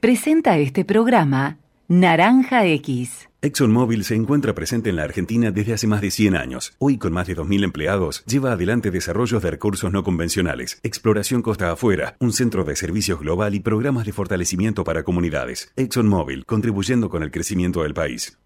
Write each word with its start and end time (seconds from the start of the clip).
Presenta 0.00 0.58
este 0.58 0.84
programa 0.84 1.58
Naranja 1.88 2.64
X. 2.66 3.28
ExxonMobil 3.42 4.04
se 4.04 4.14
encuentra 4.14 4.54
presente 4.54 4.90
en 4.90 4.94
la 4.94 5.02
Argentina 5.02 5.50
desde 5.50 5.72
hace 5.72 5.88
más 5.88 6.00
de 6.00 6.12
100 6.12 6.36
años. 6.36 6.72
Hoy, 6.78 6.98
con 6.98 7.12
más 7.12 7.26
de 7.26 7.36
2.000 7.36 7.64
empleados, 7.64 8.24
lleva 8.24 8.52
adelante 8.52 8.92
desarrollos 8.92 9.42
de 9.42 9.50
recursos 9.50 9.92
no 9.92 10.04
convencionales, 10.04 10.78
exploración 10.84 11.42
costa 11.42 11.72
afuera, 11.72 12.14
un 12.20 12.32
centro 12.32 12.62
de 12.62 12.76
servicios 12.76 13.18
global 13.18 13.56
y 13.56 13.58
programas 13.58 14.06
de 14.06 14.12
fortalecimiento 14.12 14.84
para 14.84 15.02
comunidades. 15.02 15.72
ExxonMobil, 15.74 16.46
contribuyendo 16.46 17.10
con 17.10 17.24
el 17.24 17.32
crecimiento 17.32 17.82
del 17.82 17.94
país. 17.94 18.38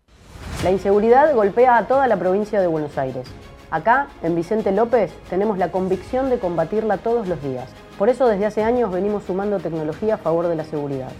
La 0.65 0.71
inseguridad 0.71 1.35
golpea 1.35 1.77
a 1.77 1.87
toda 1.87 2.07
la 2.07 2.19
provincia 2.19 2.63
de 2.63 2.67
Buenos 2.67 2.97
Aires. 2.97 3.29
Acá, 3.71 4.09
en 4.23 4.35
Vicente 4.35 4.73
López, 4.73 5.13
tenemos 5.29 5.59
la 5.59 5.71
convicción 5.71 6.31
de 6.31 6.39
combatirla 6.39 6.97
todos 6.97 7.29
los 7.29 7.43
días. 7.43 7.69
Por 7.99 8.09
eso 8.09 8.27
desde 8.27 8.47
hace 8.47 8.63
años 8.63 8.91
venimos 8.91 9.25
sumando 9.25 9.59
tecnología 9.59 10.15
a 10.15 10.19
favor 10.19 10.49
de 10.49 10.57
la 10.57 10.65
seguridad 10.65 11.13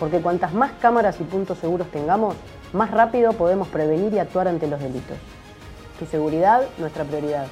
porque 0.00 0.20
cuantas 0.20 0.54
más 0.54 0.72
cámaras 0.80 1.20
y 1.20 1.24
puntos 1.24 1.58
seguros 1.58 1.88
tengamos, 1.92 2.34
más 2.72 2.90
rápido 2.90 3.34
podemos 3.34 3.68
prevenir 3.68 4.12
y 4.14 4.18
actuar 4.18 4.48
ante 4.48 4.66
los 4.66 4.80
delitos. 4.80 5.18
Tu 5.98 6.06
seguridad, 6.06 6.62
nuestra 6.78 7.04
prioridad. 7.04 7.46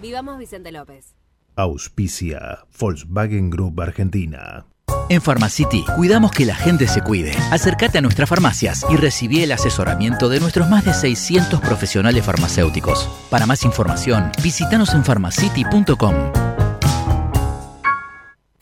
Vivamos 0.00 0.38
Vicente 0.38 0.72
López. 0.72 1.14
Auspicia 1.54 2.60
Volkswagen 2.80 3.50
Group 3.50 3.80
Argentina. 3.82 4.64
En 5.08 5.20
Pharmacity 5.20 5.84
cuidamos 5.96 6.32
que 6.32 6.46
la 6.46 6.54
gente 6.54 6.88
se 6.88 7.02
cuide. 7.02 7.32
Acércate 7.50 7.98
a 7.98 8.00
nuestras 8.00 8.28
farmacias 8.28 8.86
y 8.88 8.96
recibí 8.96 9.42
el 9.42 9.52
asesoramiento 9.52 10.30
de 10.30 10.40
nuestros 10.40 10.70
más 10.70 10.86
de 10.86 10.94
600 10.94 11.60
profesionales 11.60 12.24
farmacéuticos. 12.24 13.08
Para 13.28 13.44
más 13.44 13.64
información, 13.64 14.32
visítanos 14.42 14.94
en 14.94 15.04
pharmacity.com. 15.04 16.51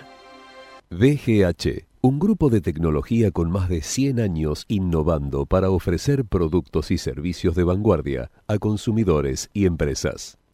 DGH, 0.89 1.85
un 2.01 2.19
grupo 2.19 2.49
de 2.49 2.63
tecnología 2.63 3.31
con 3.31 3.51
más 3.51 3.69
de 3.69 3.83
100 3.83 4.21
años 4.21 4.65
innovando 4.67 5.45
para 5.45 5.69
ofrecer 5.69 6.25
productos 6.25 6.91
y 6.91 6.97
servicios 6.97 7.55
de 7.55 7.65
vanguardia 7.65 8.31
a 8.47 8.57
consumidores 8.57 9.51
y 9.53 9.67
empresas. 9.67 10.39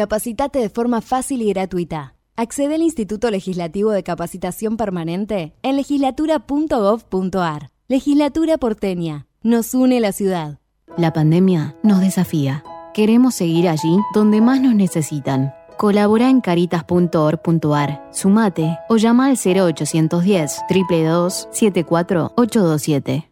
Capacitate 0.00 0.60
de 0.60 0.70
forma 0.70 1.02
fácil 1.02 1.42
y 1.42 1.52
gratuita. 1.52 2.14
Accede 2.34 2.76
al 2.76 2.80
Instituto 2.80 3.30
Legislativo 3.30 3.90
de 3.90 4.02
Capacitación 4.02 4.78
Permanente 4.78 5.52
en 5.62 5.76
legislatura.gov.ar. 5.76 7.70
Legislatura 7.86 8.56
porteña. 8.56 9.26
Nos 9.42 9.74
une 9.74 10.00
la 10.00 10.12
ciudad. 10.12 10.58
La 10.96 11.12
pandemia 11.12 11.76
nos 11.82 12.00
desafía. 12.00 12.64
Queremos 12.94 13.34
seguir 13.34 13.68
allí 13.68 13.98
donde 14.14 14.40
más 14.40 14.58
nos 14.62 14.74
necesitan. 14.74 15.52
Colabora 15.76 16.30
en 16.30 16.40
caritas.org.ar, 16.40 18.08
sumate 18.10 18.78
o 18.88 18.96
llama 18.96 19.26
al 19.26 19.36
0810 19.36 20.62
322 20.66 21.46
74827. 21.52 23.29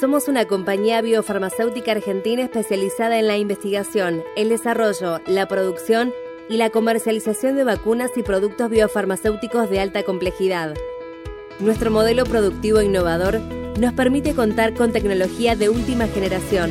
Somos 0.00 0.28
una 0.28 0.46
compañía 0.46 1.02
biofarmacéutica 1.02 1.92
argentina 1.92 2.44
especializada 2.44 3.18
en 3.18 3.26
la 3.26 3.36
investigación, 3.36 4.24
el 4.34 4.48
desarrollo, 4.48 5.20
la 5.26 5.46
producción 5.46 6.14
y 6.48 6.56
la 6.56 6.70
comercialización 6.70 7.54
de 7.54 7.64
vacunas 7.64 8.10
y 8.16 8.22
productos 8.22 8.70
biofarmacéuticos 8.70 9.68
de 9.68 9.78
alta 9.78 10.02
complejidad. 10.02 10.74
Nuestro 11.58 11.90
modelo 11.90 12.24
productivo 12.24 12.80
innovador 12.80 13.40
nos 13.78 13.92
permite 13.92 14.34
contar 14.34 14.72
con 14.72 14.90
tecnología 14.90 15.54
de 15.54 15.68
última 15.68 16.06
generación, 16.06 16.70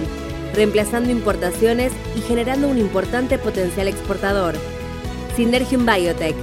reemplazando 0.55 1.11
importaciones 1.11 1.93
y 2.15 2.21
generando 2.21 2.67
un 2.67 2.79
importante 2.79 3.37
potencial 3.37 3.87
exportador. 3.87 4.55
Synergium 5.35 5.85
Biotech, 5.85 6.35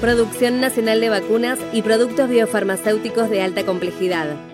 producción 0.00 0.62
nacional 0.62 1.02
de 1.02 1.10
vacunas 1.10 1.58
y 1.74 1.82
productos 1.82 2.30
biofarmacéuticos 2.30 3.28
de 3.28 3.42
alta 3.42 3.66
complejidad. 3.66 4.51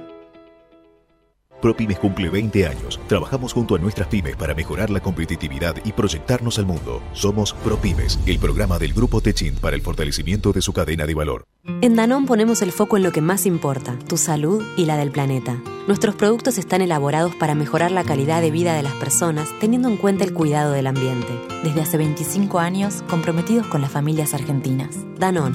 ProPymes 1.60 1.98
cumple 1.98 2.28
20 2.28 2.66
años. 2.66 3.00
Trabajamos 3.08 3.52
junto 3.52 3.74
a 3.74 3.78
nuestras 3.78 4.08
pymes 4.08 4.36
para 4.36 4.54
mejorar 4.54 4.90
la 4.90 5.00
competitividad 5.00 5.76
y 5.84 5.92
proyectarnos 5.92 6.58
al 6.58 6.66
mundo. 6.66 7.02
Somos 7.12 7.52
ProPymes, 7.52 8.18
el 8.26 8.38
programa 8.38 8.78
del 8.78 8.92
Grupo 8.92 9.20
Techint 9.20 9.58
para 9.58 9.76
el 9.76 9.82
fortalecimiento 9.82 10.52
de 10.52 10.62
su 10.62 10.72
cadena 10.72 11.06
de 11.06 11.14
valor. 11.14 11.44
En 11.82 11.96
Danón 11.96 12.26
ponemos 12.26 12.62
el 12.62 12.72
foco 12.72 12.96
en 12.96 13.02
lo 13.02 13.12
que 13.12 13.20
más 13.20 13.44
importa, 13.44 13.98
tu 14.08 14.16
salud 14.16 14.64
y 14.76 14.86
la 14.86 14.96
del 14.96 15.10
planeta. 15.10 15.60
Nuestros 15.86 16.14
productos 16.14 16.56
están 16.58 16.80
elaborados 16.80 17.34
para 17.34 17.54
mejorar 17.54 17.90
la 17.90 18.04
calidad 18.04 18.40
de 18.40 18.50
vida 18.50 18.74
de 18.74 18.82
las 18.82 18.94
personas 18.94 19.48
teniendo 19.60 19.88
en 19.88 19.96
cuenta 19.96 20.24
el 20.24 20.32
cuidado 20.32 20.72
del 20.72 20.86
ambiente. 20.86 21.28
Desde 21.64 21.82
hace 21.82 21.98
25 21.98 22.58
años, 22.58 23.02
comprometidos 23.08 23.66
con 23.66 23.80
las 23.82 23.90
familias 23.90 24.34
argentinas. 24.34 24.96
Danón. 25.18 25.54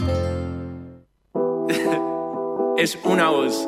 es 2.78 2.98
una 3.04 3.30
voz. 3.30 3.68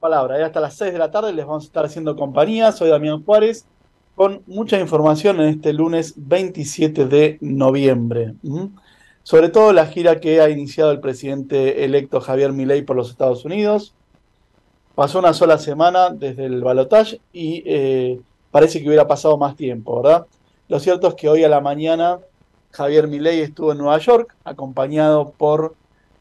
palabra. 0.00 0.44
Hasta 0.44 0.60
las 0.60 0.74
6 0.74 0.94
de 0.94 0.98
la 0.98 1.10
tarde 1.10 1.32
les 1.32 1.46
vamos 1.46 1.64
a 1.64 1.66
estar 1.66 1.84
haciendo 1.84 2.16
compañía. 2.16 2.72
Soy 2.72 2.88
Damián 2.88 3.22
Juárez 3.22 3.66
con 4.16 4.42
mucha 4.46 4.80
información 4.80 5.40
en 5.40 5.48
este 5.48 5.72
lunes 5.72 6.14
27 6.16 7.04
de 7.04 7.38
noviembre. 7.42 8.34
Sobre 9.22 9.50
todo 9.50 9.72
la 9.72 9.86
gira 9.86 10.18
que 10.18 10.40
ha 10.40 10.48
iniciado 10.48 10.90
el 10.90 11.00
presidente 11.00 11.84
electo 11.84 12.20
Javier 12.20 12.52
Milei 12.52 12.82
por 12.82 12.96
los 12.96 13.10
Estados 13.10 13.44
Unidos. 13.44 13.94
Pasó 14.94 15.18
una 15.18 15.34
sola 15.34 15.58
semana 15.58 16.10
desde 16.10 16.46
el 16.46 16.62
balotaje 16.62 17.20
y 17.32 17.62
eh, 17.66 18.20
parece 18.50 18.80
que 18.80 18.88
hubiera 18.88 19.06
pasado 19.06 19.36
más 19.36 19.54
tiempo, 19.54 20.02
¿verdad? 20.02 20.26
Lo 20.68 20.80
cierto 20.80 21.08
es 21.08 21.14
que 21.14 21.28
hoy 21.28 21.44
a 21.44 21.48
la 21.48 21.60
mañana 21.60 22.18
Javier 22.70 23.06
Milei 23.06 23.40
estuvo 23.40 23.72
en 23.72 23.78
Nueva 23.78 23.98
York 23.98 24.34
acompañado 24.44 25.30
por 25.36 25.74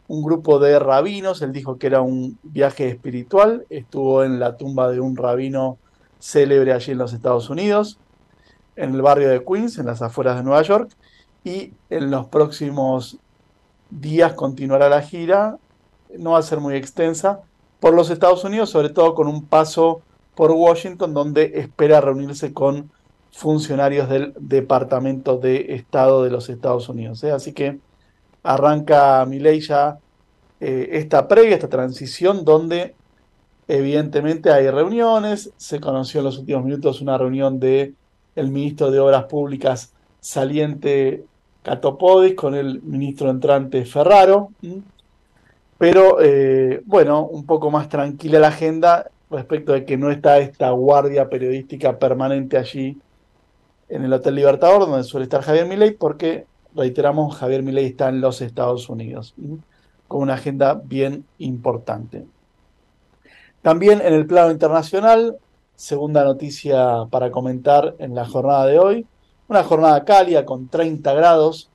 un 0.10 0.24
grupo 0.24 0.60
de 0.60 0.78
rabinos. 0.80 1.42
Él 1.42 1.54
dijo 1.54 1.78
que 1.78 1.88
era 1.88 2.02
un 2.02 2.38
viaje 2.44 2.90
espiritual. 2.90 3.66
Estuvo 3.70 4.24
en 4.26 4.40
la 4.40 4.58
tumba 4.58 4.92
de 4.92 5.00
un 5.00 5.16
rabino 5.16 5.78
célebre 6.20 6.74
allí 6.74 6.92
en 6.92 6.98
los 6.98 7.14
Estados 7.14 7.50
Unidos, 7.50 7.98
en 8.76 8.94
el 8.96 9.02
barrio 9.02 9.30
de 9.30 9.46
Queens, 9.46 9.78
en 9.78 9.86
las 9.86 10.02
afueras 10.02 10.36
de 10.36 10.44
Nueva 10.44 10.62
York, 10.64 10.92
y 11.46 11.72
en 11.90 12.12
los 12.12 12.26
próximos 12.26 13.18
días 13.90 14.34
continuará 14.34 14.90
la 14.90 15.02
gira, 15.02 15.58
no 16.18 16.32
va 16.32 16.40
a 16.40 16.44
ser 16.44 16.60
muy 16.60 16.76
extensa, 16.76 17.42
por 17.80 17.94
los 17.94 18.10
Estados 18.10 18.44
Unidos, 18.44 18.70
sobre 18.70 18.90
todo 18.90 19.16
con 19.16 19.28
un 19.28 19.46
paso 19.46 20.02
por 20.36 20.52
Washington, 20.52 21.14
donde 21.14 21.54
espera 21.56 22.02
reunirse 22.02 22.52
con 22.54 22.92
funcionarios 23.32 24.10
del 24.10 24.34
Departamento 24.40 25.38
de 25.38 25.76
Estado 25.76 26.24
de 26.24 26.32
los 26.32 26.50
Estados 26.50 26.90
Unidos. 26.90 27.24
¿eh? 27.24 27.32
Así 27.32 27.54
que 27.54 27.80
arranca 28.44 29.26
Milei 29.26 29.62
ya 29.62 29.98
eh, 30.60 30.90
esta 30.94 31.28
previa, 31.28 31.56
esta 31.56 31.70
transición, 31.70 32.46
donde 32.46 32.96
Evidentemente 33.70 34.52
hay 34.52 34.68
reuniones, 34.68 35.52
se 35.58 35.80
conoció 35.80 36.22
en 36.22 36.26
los 36.26 36.40
últimos 36.40 36.66
minutos 36.66 37.02
una 37.02 37.20
reunión 37.20 37.60
de 37.60 37.94
el 38.36 38.50
ministro 38.50 38.90
de 38.90 39.00
Obras 39.00 39.26
Públicas 39.26 39.94
saliente 40.20 41.24
Catopodis 41.62 42.34
con 42.34 42.56
el 42.56 42.82
ministro 42.82 43.30
entrante 43.30 43.86
Ferraro, 43.86 44.50
pero 45.78 46.20
eh, 46.20 46.82
bueno, 46.88 47.28
un 47.28 47.46
poco 47.46 47.70
más 47.70 47.90
tranquila 47.90 48.40
la 48.40 48.48
agenda 48.48 49.12
respecto 49.30 49.74
de 49.74 49.86
que 49.86 49.98
no 49.98 50.10
está 50.10 50.40
esta 50.40 50.72
guardia 50.72 51.30
periodística 51.30 52.00
permanente 52.00 52.58
allí 52.58 52.98
en 53.88 54.04
el 54.04 54.12
Hotel 54.12 54.34
Libertador, 54.34 54.88
donde 54.88 55.04
suele 55.04 55.26
estar 55.26 55.44
Javier 55.44 55.68
Milei, 55.68 55.92
porque, 55.92 56.48
reiteramos, 56.80 57.36
Javier 57.36 57.62
Milei 57.62 57.86
está 57.86 58.10
en 58.10 58.22
los 58.22 58.42
Estados 58.42 58.90
Unidos, 58.90 59.36
con 60.08 60.22
una 60.22 60.36
agenda 60.36 60.74
bien 60.74 61.26
importante. 61.38 62.26
También 63.62 64.02
en 64.02 64.14
el 64.14 64.26
plano 64.26 64.52
internacional, 64.52 65.38
segunda 65.76 66.24
noticia 66.24 67.06
para 67.10 67.30
comentar 67.30 67.96
en 68.00 68.16
la 68.16 68.26
jornada 68.26 68.66
de 68.66 68.80
hoy, 68.80 69.06
una 69.50 69.64
jornada 69.64 70.06
cálida 70.06 70.46
con 70.46 70.70
30 70.70 71.14
grados 71.14 71.70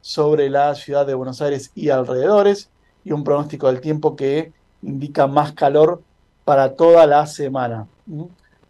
sobre 0.00 0.48
la 0.48 0.74
ciudad 0.74 1.06
de 1.06 1.14
Buenos 1.14 1.42
Aires 1.42 1.72
y 1.74 1.90
alrededores 1.90 2.70
y 3.04 3.12
un 3.12 3.22
pronóstico 3.22 3.66
del 3.66 3.80
tiempo 3.80 4.16
que 4.16 4.52
indica 4.82 5.26
más 5.26 5.52
calor 5.52 6.02
para 6.44 6.74
toda 6.74 7.06
la 7.06 7.26
semana. 7.26 7.86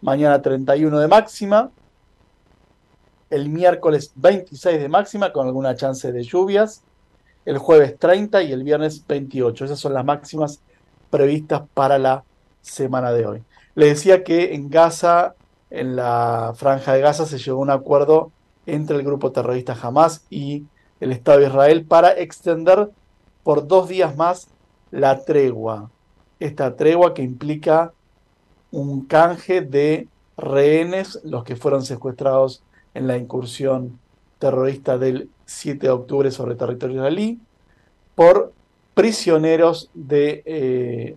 Mañana 0.01 0.41
31 0.41 0.99
de 0.99 1.07
máxima, 1.07 1.71
el 3.29 3.49
miércoles 3.49 4.11
26 4.15 4.79
de 4.79 4.89
máxima 4.89 5.33
con 5.33 5.47
alguna 5.47 5.75
chance 5.75 6.11
de 6.11 6.23
lluvias, 6.23 6.83
el 7.45 7.57
jueves 7.57 7.97
30 7.97 8.43
y 8.43 8.51
el 8.51 8.63
viernes 8.63 9.05
28. 9.07 9.65
Esas 9.65 9.79
son 9.79 9.93
las 9.93 10.05
máximas 10.05 10.61
previstas 11.09 11.63
para 11.73 11.97
la 11.97 12.23
semana 12.61 13.11
de 13.11 13.25
hoy. 13.25 13.43
Le 13.75 13.87
decía 13.87 14.23
que 14.23 14.53
en 14.53 14.69
Gaza, 14.69 15.35
en 15.69 15.95
la 15.95 16.53
franja 16.55 16.93
de 16.93 17.01
Gaza, 17.01 17.25
se 17.25 17.37
llegó 17.37 17.59
a 17.59 17.63
un 17.63 17.69
acuerdo 17.69 18.31
entre 18.65 18.97
el 18.97 19.03
grupo 19.03 19.31
terrorista 19.31 19.77
Hamas 19.81 20.25
y 20.29 20.65
el 20.99 21.11
Estado 21.11 21.39
de 21.39 21.47
Israel 21.47 21.85
para 21.85 22.11
extender 22.17 22.89
por 23.43 23.67
dos 23.67 23.87
días 23.87 24.15
más 24.15 24.47
la 24.91 25.23
tregua. 25.23 25.89
Esta 26.39 26.75
tregua 26.75 27.13
que 27.13 27.23
implica 27.23 27.93
un 28.71 29.05
canje 29.05 29.61
de 29.61 30.07
rehenes, 30.37 31.19
los 31.23 31.43
que 31.43 31.55
fueron 31.55 31.83
secuestrados 31.83 32.61
en 32.97 33.07
la 33.07 33.17
incursión 33.17 33.99
terrorista 34.39 34.97
del 34.97 35.29
7 35.45 35.87
de 35.87 35.91
octubre 35.91 36.31
sobre 36.31 36.55
territorio 36.55 36.97
israelí, 36.97 37.39
por 38.15 38.53
prisioneros 38.93 39.89
de 39.93 40.43
eh, 40.45 41.15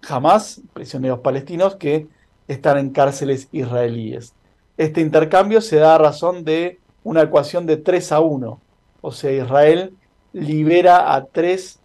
jamás 0.00 0.62
prisioneros 0.72 1.20
palestinos 1.20 1.76
que 1.76 2.06
están 2.48 2.78
en 2.78 2.90
cárceles 2.90 3.48
israelíes. 3.52 4.34
Este 4.76 5.00
intercambio 5.00 5.60
se 5.60 5.76
da 5.76 5.94
a 5.94 5.98
razón 5.98 6.44
de 6.44 6.78
una 7.04 7.22
ecuación 7.22 7.66
de 7.66 7.76
3 7.76 8.12
a 8.12 8.20
1, 8.20 8.60
o 9.02 9.12
sea, 9.12 9.30
Israel 9.30 9.94
libera 10.32 11.14
a 11.14 11.24
tres 11.24 11.78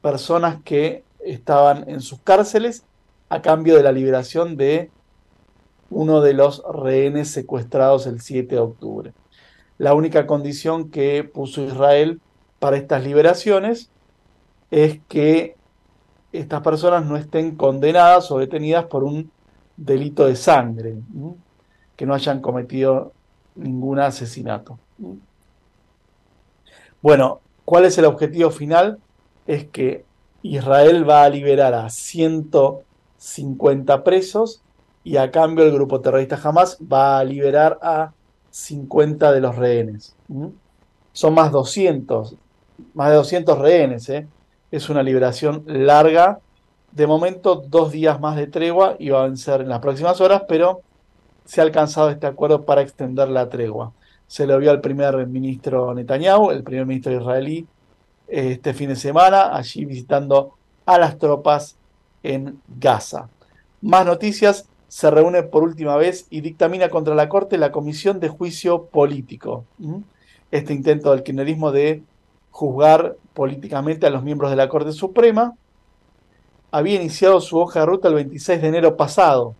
personas 0.00 0.58
que 0.64 1.02
estaban 1.20 1.88
en 1.88 2.00
sus 2.00 2.20
cárceles 2.20 2.84
a 3.28 3.42
cambio 3.42 3.76
de 3.76 3.82
la 3.82 3.92
liberación 3.92 4.56
de 4.56 4.90
uno 5.90 6.20
de 6.20 6.34
los 6.34 6.62
rehenes 6.72 7.30
secuestrados 7.30 8.06
el 8.06 8.20
7 8.20 8.54
de 8.54 8.60
octubre. 8.60 9.12
La 9.78 9.94
única 9.94 10.26
condición 10.26 10.90
que 10.90 11.24
puso 11.24 11.62
Israel 11.62 12.20
para 12.58 12.76
estas 12.76 13.02
liberaciones 13.04 13.90
es 14.70 15.00
que 15.08 15.56
estas 16.32 16.60
personas 16.62 17.06
no 17.06 17.16
estén 17.16 17.56
condenadas 17.56 18.30
o 18.30 18.38
detenidas 18.38 18.84
por 18.86 19.02
un 19.04 19.30
delito 19.76 20.26
de 20.26 20.36
sangre, 20.36 20.96
que 21.96 22.06
no 22.06 22.14
hayan 22.14 22.40
cometido 22.40 23.12
ningún 23.54 23.98
asesinato. 23.98 24.78
Bueno, 27.02 27.40
¿cuál 27.64 27.84
es 27.84 27.98
el 27.98 28.06
objetivo 28.06 28.50
final? 28.50 28.98
Es 29.46 29.66
que 29.66 30.06
Israel 30.42 31.08
va 31.08 31.22
a 31.24 31.28
liberar 31.28 31.74
a 31.74 31.90
150 31.90 34.04
presos 34.04 34.62
y 35.06 35.18
a 35.18 35.30
cambio 35.30 35.64
el 35.64 35.70
grupo 35.70 36.00
terrorista 36.00 36.36
Hamas 36.42 36.78
va 36.80 37.20
a 37.20 37.24
liberar 37.24 37.78
a 37.80 38.12
50 38.50 39.30
de 39.30 39.40
los 39.40 39.54
rehenes. 39.54 40.16
Son 41.12 41.32
más 41.32 41.52
200, 41.52 42.34
más 42.92 43.10
de 43.10 43.14
200 43.14 43.56
rehenes, 43.56 44.08
¿eh? 44.08 44.26
es 44.72 44.88
una 44.88 45.04
liberación 45.04 45.62
larga. 45.64 46.40
De 46.90 47.06
momento, 47.06 47.62
dos 47.68 47.92
días 47.92 48.18
más 48.18 48.34
de 48.34 48.48
tregua 48.48 48.96
y 48.98 49.10
va 49.10 49.20
a 49.20 49.26
vencer 49.28 49.60
en 49.60 49.68
las 49.68 49.78
próximas 49.78 50.20
horas, 50.20 50.42
pero 50.48 50.80
se 51.44 51.60
ha 51.60 51.64
alcanzado 51.64 52.10
este 52.10 52.26
acuerdo 52.26 52.64
para 52.64 52.82
extender 52.82 53.28
la 53.28 53.48
tregua. 53.48 53.92
Se 54.26 54.44
lo 54.44 54.58
vio 54.58 54.72
al 54.72 54.80
primer 54.80 55.24
ministro 55.28 55.94
Netanyahu, 55.94 56.50
el 56.50 56.64
primer 56.64 56.84
ministro 56.84 57.12
israelí, 57.12 57.64
este 58.26 58.74
fin 58.74 58.88
de 58.88 58.96
semana, 58.96 59.54
allí 59.54 59.84
visitando 59.84 60.54
a 60.84 60.98
las 60.98 61.16
tropas 61.16 61.76
en 62.24 62.60
Gaza. 62.66 63.28
Más 63.82 64.04
noticias, 64.04 64.68
se 64.88 65.10
reúne 65.10 65.42
por 65.42 65.62
última 65.62 65.96
vez 65.96 66.26
y 66.30 66.40
dictamina 66.40 66.88
contra 66.88 67.14
la 67.14 67.28
Corte 67.28 67.58
la 67.58 67.72
Comisión 67.72 68.20
de 68.20 68.28
Juicio 68.28 68.84
Político. 68.84 69.64
Este 70.50 70.72
intento 70.72 71.10
del 71.10 71.22
kirchnerismo 71.22 71.72
de 71.72 72.02
juzgar 72.50 73.16
políticamente 73.34 74.06
a 74.06 74.10
los 74.10 74.22
miembros 74.22 74.50
de 74.50 74.56
la 74.56 74.68
Corte 74.68 74.92
Suprema, 74.92 75.54
había 76.70 76.94
iniciado 76.94 77.40
su 77.40 77.58
hoja 77.58 77.80
de 77.80 77.86
ruta 77.86 78.08
el 78.08 78.14
26 78.14 78.62
de 78.62 78.68
enero 78.68 78.96
pasado 78.96 79.54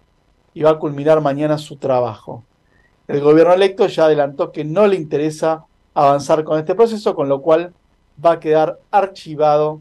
y 0.54 0.62
va 0.62 0.70
a 0.70 0.78
culminar 0.78 1.20
mañana 1.20 1.58
su 1.58 1.76
trabajo. 1.76 2.42
El 3.06 3.20
gobierno 3.20 3.52
electo 3.52 3.86
ya 3.86 4.06
adelantó 4.06 4.50
que 4.50 4.64
no 4.64 4.86
le 4.86 4.96
interesa 4.96 5.66
avanzar 5.92 6.42
con 6.44 6.58
este 6.58 6.74
proceso, 6.74 7.14
con 7.14 7.28
lo 7.28 7.42
cual 7.42 7.74
va 8.24 8.32
a 8.32 8.40
quedar 8.40 8.78
archivado 8.90 9.80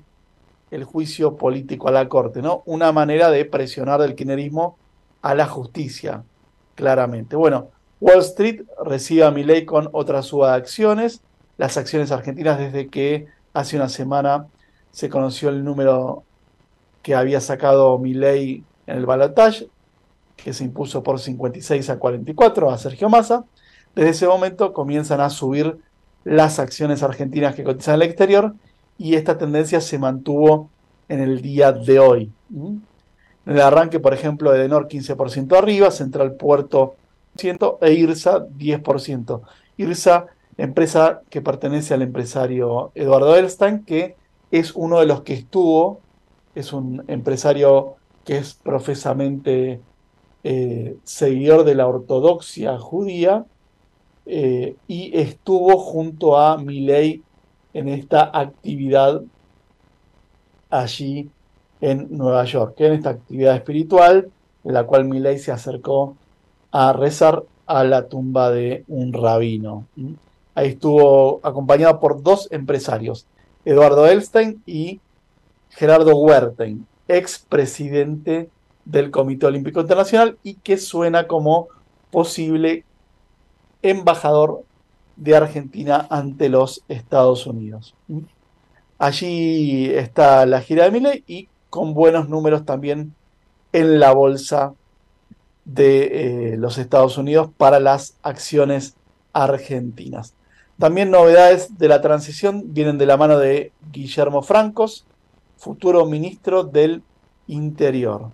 el 0.70 0.84
juicio 0.84 1.38
político 1.38 1.88
a 1.88 1.92
la 1.92 2.10
Corte, 2.10 2.42
¿no? 2.42 2.64
Una 2.66 2.92
manera 2.92 3.32
de 3.32 3.46
presionar 3.46 4.02
del 4.02 4.16
kirchnerismo 4.16 4.78
a 5.25 5.34
la 5.34 5.48
justicia, 5.48 6.24
claramente. 6.75 7.36
Bueno, 7.36 7.70
Wall 8.00 8.20
Street 8.20 8.62
recibe 8.86 9.24
a 9.24 9.32
Milley 9.32 9.65
con 9.65 9.89
otra 9.91 10.22
suba 10.22 10.51
de 10.51 10.58
acciones 10.58 11.22
las 11.58 11.77
acciones 11.77 12.12
argentinas 12.12 12.60
desde 12.60 12.89
que 12.89 13.25
hace 13.53 13.75
una 13.75 13.89
semana 13.89 14.46
se 14.91 15.10
conoció 15.10 15.50
el 15.50 15.63
número 15.63 16.24
que 17.01 17.15
había 17.15 17.41
sacado 17.41 17.98
Milei 17.98 18.63
en 18.86 18.98
el 18.98 19.08
balotaje, 19.08 19.67
que 20.36 20.53
se 20.53 20.63
impuso 20.63 21.01
por 21.01 21.20
56 21.20 21.89
a 21.89 21.98
44 21.98 22.70
a 22.70 22.77
Sergio 22.77 23.10
Massa. 23.10 23.46
Desde 23.96 24.12
ese 24.12 24.27
momento 24.27 24.74
comienzan 24.74 25.22
a 25.22 25.32
subir 25.32 25.79
las 26.24 26.60
acciones 26.60 27.01
argentinas 27.01 27.55
que 27.55 27.63
cotizan 27.63 27.96
en 27.96 28.01
el 28.03 28.08
exterior 28.10 28.53
y 29.00 29.15
esta 29.15 29.39
tendencia 29.39 29.82
se 29.82 29.98
mantuvo 29.98 30.70
en 31.10 31.20
el 31.20 31.41
día 31.41 31.72
de 31.72 32.00
hoy. 32.00 32.32
En 33.46 33.54
el 33.54 33.62
arranque, 33.62 34.00
por 34.00 34.14
ejemplo, 34.14 34.52
de 34.52 34.60
Edenor 34.60 34.88
15% 34.88 35.58
arriba, 35.58 35.92
Central 35.92 36.34
Puerto 36.34 36.96
100% 37.38 37.78
e 37.82 37.94
IRSA 37.94 38.48
10%. 38.48 39.42
IRSA 39.78 40.28
empresa 40.58 41.22
que 41.30 41.42
pertenece 41.42 41.94
al 41.94 42.02
empresario 42.02 42.92
Eduardo 42.96 43.36
Elstein, 43.36 43.84
que 43.84 44.16
es 44.52 44.74
uno 44.74 45.00
de 45.00 45.06
los 45.06 45.22
que 45.22 45.34
estuvo, 45.34 46.00
es 46.56 46.72
un 46.74 47.04
empresario 47.08 47.96
que 48.24 48.38
es 48.38 48.54
profesamente 48.54 49.82
eh, 50.44 50.98
seguidor 51.04 51.64
de 51.66 51.75
la 51.75 51.88
ortodoxia 51.88 52.78
judía, 52.80 53.46
eh, 54.25 54.75
y 54.88 55.16
estuvo 55.18 55.78
junto 55.78 56.40
a 56.40 56.58
Milei 56.58 57.22
en 57.74 57.90
esta 57.90 58.32
actividad 58.34 59.22
allí 60.70 61.30
en 61.82 62.08
Nueva 62.17 62.46
York, 62.46 62.75
en 62.79 62.94
esta 62.94 63.12
actividad 63.12 63.55
espiritual, 63.55 64.29
en 64.63 64.74
la 64.74 64.86
cual 64.86 65.05
Milei 65.05 65.38
se 65.39 65.51
acercó 65.51 66.15
a 66.72 66.94
rezar 66.94 67.44
a 67.65 67.84
la 67.84 68.08
tumba 68.08 68.51
de 68.51 68.84
un 68.88 69.13
rabino. 69.13 69.86
Ahí 70.53 70.70
estuvo 70.70 71.39
acompañado 71.44 72.00
por 72.00 72.22
dos 72.22 72.48
empresarios, 72.51 73.25
Eduardo 73.65 74.08
Elstein 74.08 74.62
y 74.65 75.00
Gerardo 75.70 76.15
Huerten, 76.15 76.88
expresidente 77.08 78.50
del 78.86 79.12
Comité 79.12 79.48
Olímpico 79.48 79.82
Internacional 79.82 80.38
y 80.44 80.55
que 80.55 80.77
suena 80.77 81.27
como 81.27 81.67
posible 82.12 82.86
embajador 83.82 84.63
de 85.15 85.36
Argentina 85.36 86.08
ante 86.10 86.50
los 86.50 86.84
Estados 86.88 87.48
Unidos. 87.48 87.96
Allí 88.98 89.89
está 89.89 90.46
la 90.46 90.62
gira 90.62 90.86
de 90.86 90.91
Milei 90.91 91.24
y 91.27 91.50
con 91.75 91.94
buenos 91.94 92.29
números 92.29 92.65
también 92.65 93.13
en 93.74 94.00
la 94.00 94.13
bolsa 94.13 94.74
de 95.65 96.53
eh, 96.53 96.58
los 96.58 96.77
Estados 96.77 97.17
Unidos 97.17 97.50
para 97.58 97.82
las 97.82 98.15
acciones 98.24 98.96
argentinas. 99.34 100.36
También 100.79 101.12
novedades 101.12 101.77
de 101.77 101.89
la 101.89 102.00
transición 102.00 102.74
vienen 102.74 102.98
de 102.98 103.05
la 103.05 103.17
mano 103.17 103.39
de 103.39 103.74
Guillermo 103.91 104.41
Francos, 104.41 105.05
futuro 105.58 106.05
ministro 106.05 106.63
del 106.63 107.03
Interior. 107.48 108.32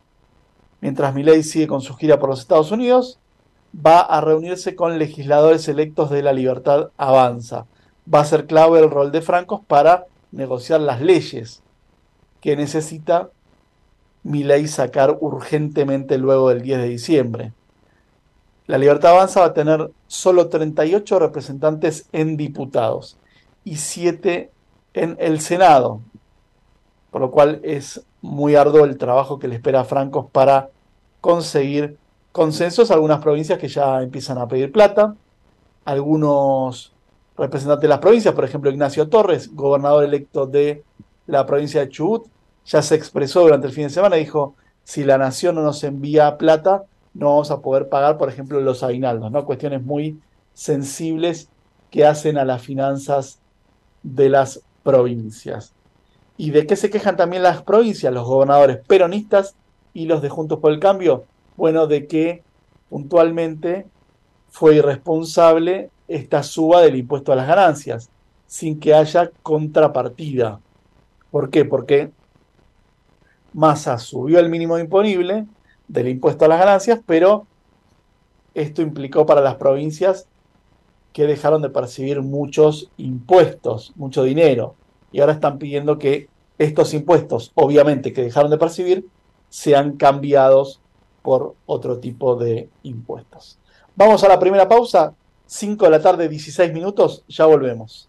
Mientras 0.80 1.16
Milei 1.16 1.42
sigue 1.42 1.66
con 1.66 1.82
su 1.82 1.96
gira 1.96 2.20
por 2.20 2.30
los 2.30 2.42
Estados 2.42 2.70
Unidos, 2.70 3.18
va 3.76 4.02
a 4.02 4.22
reunirse 4.22 4.76
con 4.76 5.00
legisladores 5.00 5.68
electos 5.68 6.12
de 6.12 6.22
la 6.22 6.32
Libertad 6.32 6.92
Avanza. 6.96 7.66
Va 8.14 8.20
a 8.20 8.26
ser 8.26 8.46
clave 8.46 8.78
el 8.78 8.92
rol 8.92 9.12
de 9.12 9.24
Francos 9.24 9.62
para 9.66 10.06
negociar 10.32 10.82
las 10.82 11.02
leyes 11.02 11.61
que 12.42 12.56
necesita 12.56 13.30
Milei 14.24 14.68
sacar 14.68 15.18
urgentemente 15.20 16.18
luego 16.18 16.50
del 16.50 16.62
10 16.62 16.80
de 16.80 16.88
diciembre. 16.88 17.54
La 18.68 18.78
Libertad 18.78 19.12
Avanza 19.12 19.42
va 19.42 19.48
a 19.48 19.54
tener 19.54 19.92
solo 20.08 20.48
38 20.48 21.20
representantes 21.20 22.08
en 22.12 22.38
diputados 22.38 23.18
y 23.64 23.78
7 23.78 24.52
en 24.94 25.18
el 25.20 25.40
Senado, 25.40 26.02
por 27.10 27.22
lo 27.22 27.32
cual 27.32 27.60
es 27.64 28.02
muy 28.22 28.56
arduo 28.56 28.86
el 28.86 28.98
trabajo 28.98 29.40
que 29.40 29.48
le 29.48 29.56
espera 29.56 29.82
a 29.82 29.86
Francos 29.86 30.28
para 30.32 30.70
conseguir 31.20 31.98
consensos. 32.32 32.92
Algunas 32.92 33.22
provincias 33.22 33.60
que 33.60 33.68
ya 33.68 34.02
empiezan 34.02 34.38
a 34.38 34.48
pedir 34.48 34.72
plata, 34.72 35.16
algunos 35.84 36.94
representantes 37.38 37.82
de 37.82 37.88
las 37.88 38.00
provincias, 38.00 38.34
por 38.34 38.46
ejemplo 38.46 38.70
Ignacio 38.70 39.10
Torres, 39.10 39.54
gobernador 39.56 40.04
electo 40.04 40.46
de 40.46 40.84
la 41.28 41.46
provincia 41.46 41.82
de 41.82 41.90
Chubut, 41.90 42.28
ya 42.66 42.82
se 42.82 42.96
expresó 42.96 43.42
durante 43.42 43.68
el 43.68 43.74
fin 43.74 43.84
de 43.86 43.90
semana, 43.90 44.16
dijo, 44.16 44.56
si 44.84 45.04
la 45.04 45.18
nación 45.18 45.56
no 45.56 45.62
nos 45.62 45.84
envía 45.84 46.38
plata, 46.38 46.84
no 47.14 47.28
vamos 47.28 47.52
a 47.52 47.62
poder 47.62 47.90
pagar, 47.90 48.18
por 48.18 48.30
ejemplo, 48.30 48.60
los 48.62 48.84
aguinaldos, 48.84 49.32
¿no? 49.32 49.46
Cuestiones 49.46 49.84
muy 49.84 50.20
sensibles 50.54 51.50
que 51.90 52.06
hacen 52.06 52.38
a 52.38 52.46
las 52.46 52.62
finanzas 52.62 53.40
de 54.04 54.30
las 54.30 54.62
provincias. 54.84 55.74
¿Y 56.38 56.52
de 56.52 56.66
qué 56.66 56.76
se 56.76 56.90
quejan 56.90 57.18
también 57.18 57.44
las 57.44 57.62
provincias, 57.62 58.14
los 58.14 58.26
gobernadores 58.26 58.80
peronistas 58.88 59.56
y 59.94 60.06
los 60.06 60.22
de 60.22 60.30
Juntos 60.30 60.60
por 60.60 60.72
el 60.72 60.80
Cambio? 60.80 61.26
Bueno, 61.58 61.86
de 61.88 62.08
que 62.08 62.44
puntualmente 62.90 63.86
fue 64.50 64.76
irresponsable 64.76 65.90
esta 66.08 66.44
suba 66.44 66.82
del 66.82 66.96
impuesto 66.96 67.32
a 67.32 67.36
las 67.36 67.48
ganancias, 67.48 68.10
sin 68.48 68.80
que 68.80 68.94
haya 68.94 69.32
contrapartida. 69.44 70.60
¿Por 71.32 71.50
qué? 71.50 71.66
Porque 71.66 72.12
Massa 73.54 73.98
subió 73.98 74.40
el 74.40 74.50
mínimo 74.50 74.78
imponible 74.78 75.46
del 75.88 76.10
impuesto 76.10 76.46
a 76.46 76.48
las 76.50 76.60
ganancias, 76.60 77.00
pero 77.06 77.48
esto 78.54 78.82
implicó 78.82 79.26
para 79.26 79.42
las 79.42 79.56
provincias 79.56 80.28
que 81.14 81.26
dejaron 81.26 81.62
de 81.62 81.70
percibir 81.70 82.22
muchos 82.22 82.90
impuestos, 82.98 83.94
mucho 83.96 84.24
dinero, 84.24 84.76
y 85.12 85.20
ahora 85.20 85.34
están 85.34 85.58
pidiendo 85.58 85.98
que 85.98 86.30
estos 86.58 86.94
impuestos, 86.94 87.52
obviamente 87.56 88.14
que 88.14 88.24
dejaron 88.24 88.52
de 88.52 88.58
percibir, 88.58 89.08
sean 89.50 89.98
cambiados 89.98 90.80
por 91.22 91.56
otro 91.66 92.00
tipo 92.00 92.36
de 92.36 92.70
impuestos. 92.84 93.58
Vamos 93.96 94.24
a 94.24 94.30
la 94.30 94.40
primera 94.40 94.68
pausa, 94.68 95.14
5 95.46 95.86
de 95.86 95.92
la 95.92 96.02
tarde, 96.02 96.30
16 96.30 96.72
minutos, 96.72 97.24
ya 97.28 97.46
volvemos. 97.46 98.08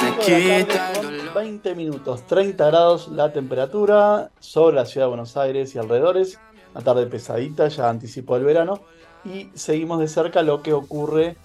Me 0.00 0.16
quita. 0.18 0.92
20 1.34 1.74
minutos, 1.74 2.26
30 2.26 2.66
grados 2.66 3.08
la 3.08 3.32
temperatura 3.32 4.30
sobre 4.38 4.76
la 4.76 4.86
ciudad 4.86 5.06
de 5.06 5.08
Buenos 5.08 5.36
Aires 5.36 5.74
y 5.74 5.78
alrededores. 5.78 6.38
Una 6.74 6.84
tarde 6.84 7.06
pesadita, 7.06 7.68
ya 7.68 7.88
anticipó 7.88 8.36
el 8.36 8.44
verano. 8.44 8.80
Y 9.24 9.48
seguimos 9.54 10.00
de 10.00 10.08
cerca 10.08 10.42
lo 10.42 10.62
que 10.62 10.72
ocurre 10.72 11.36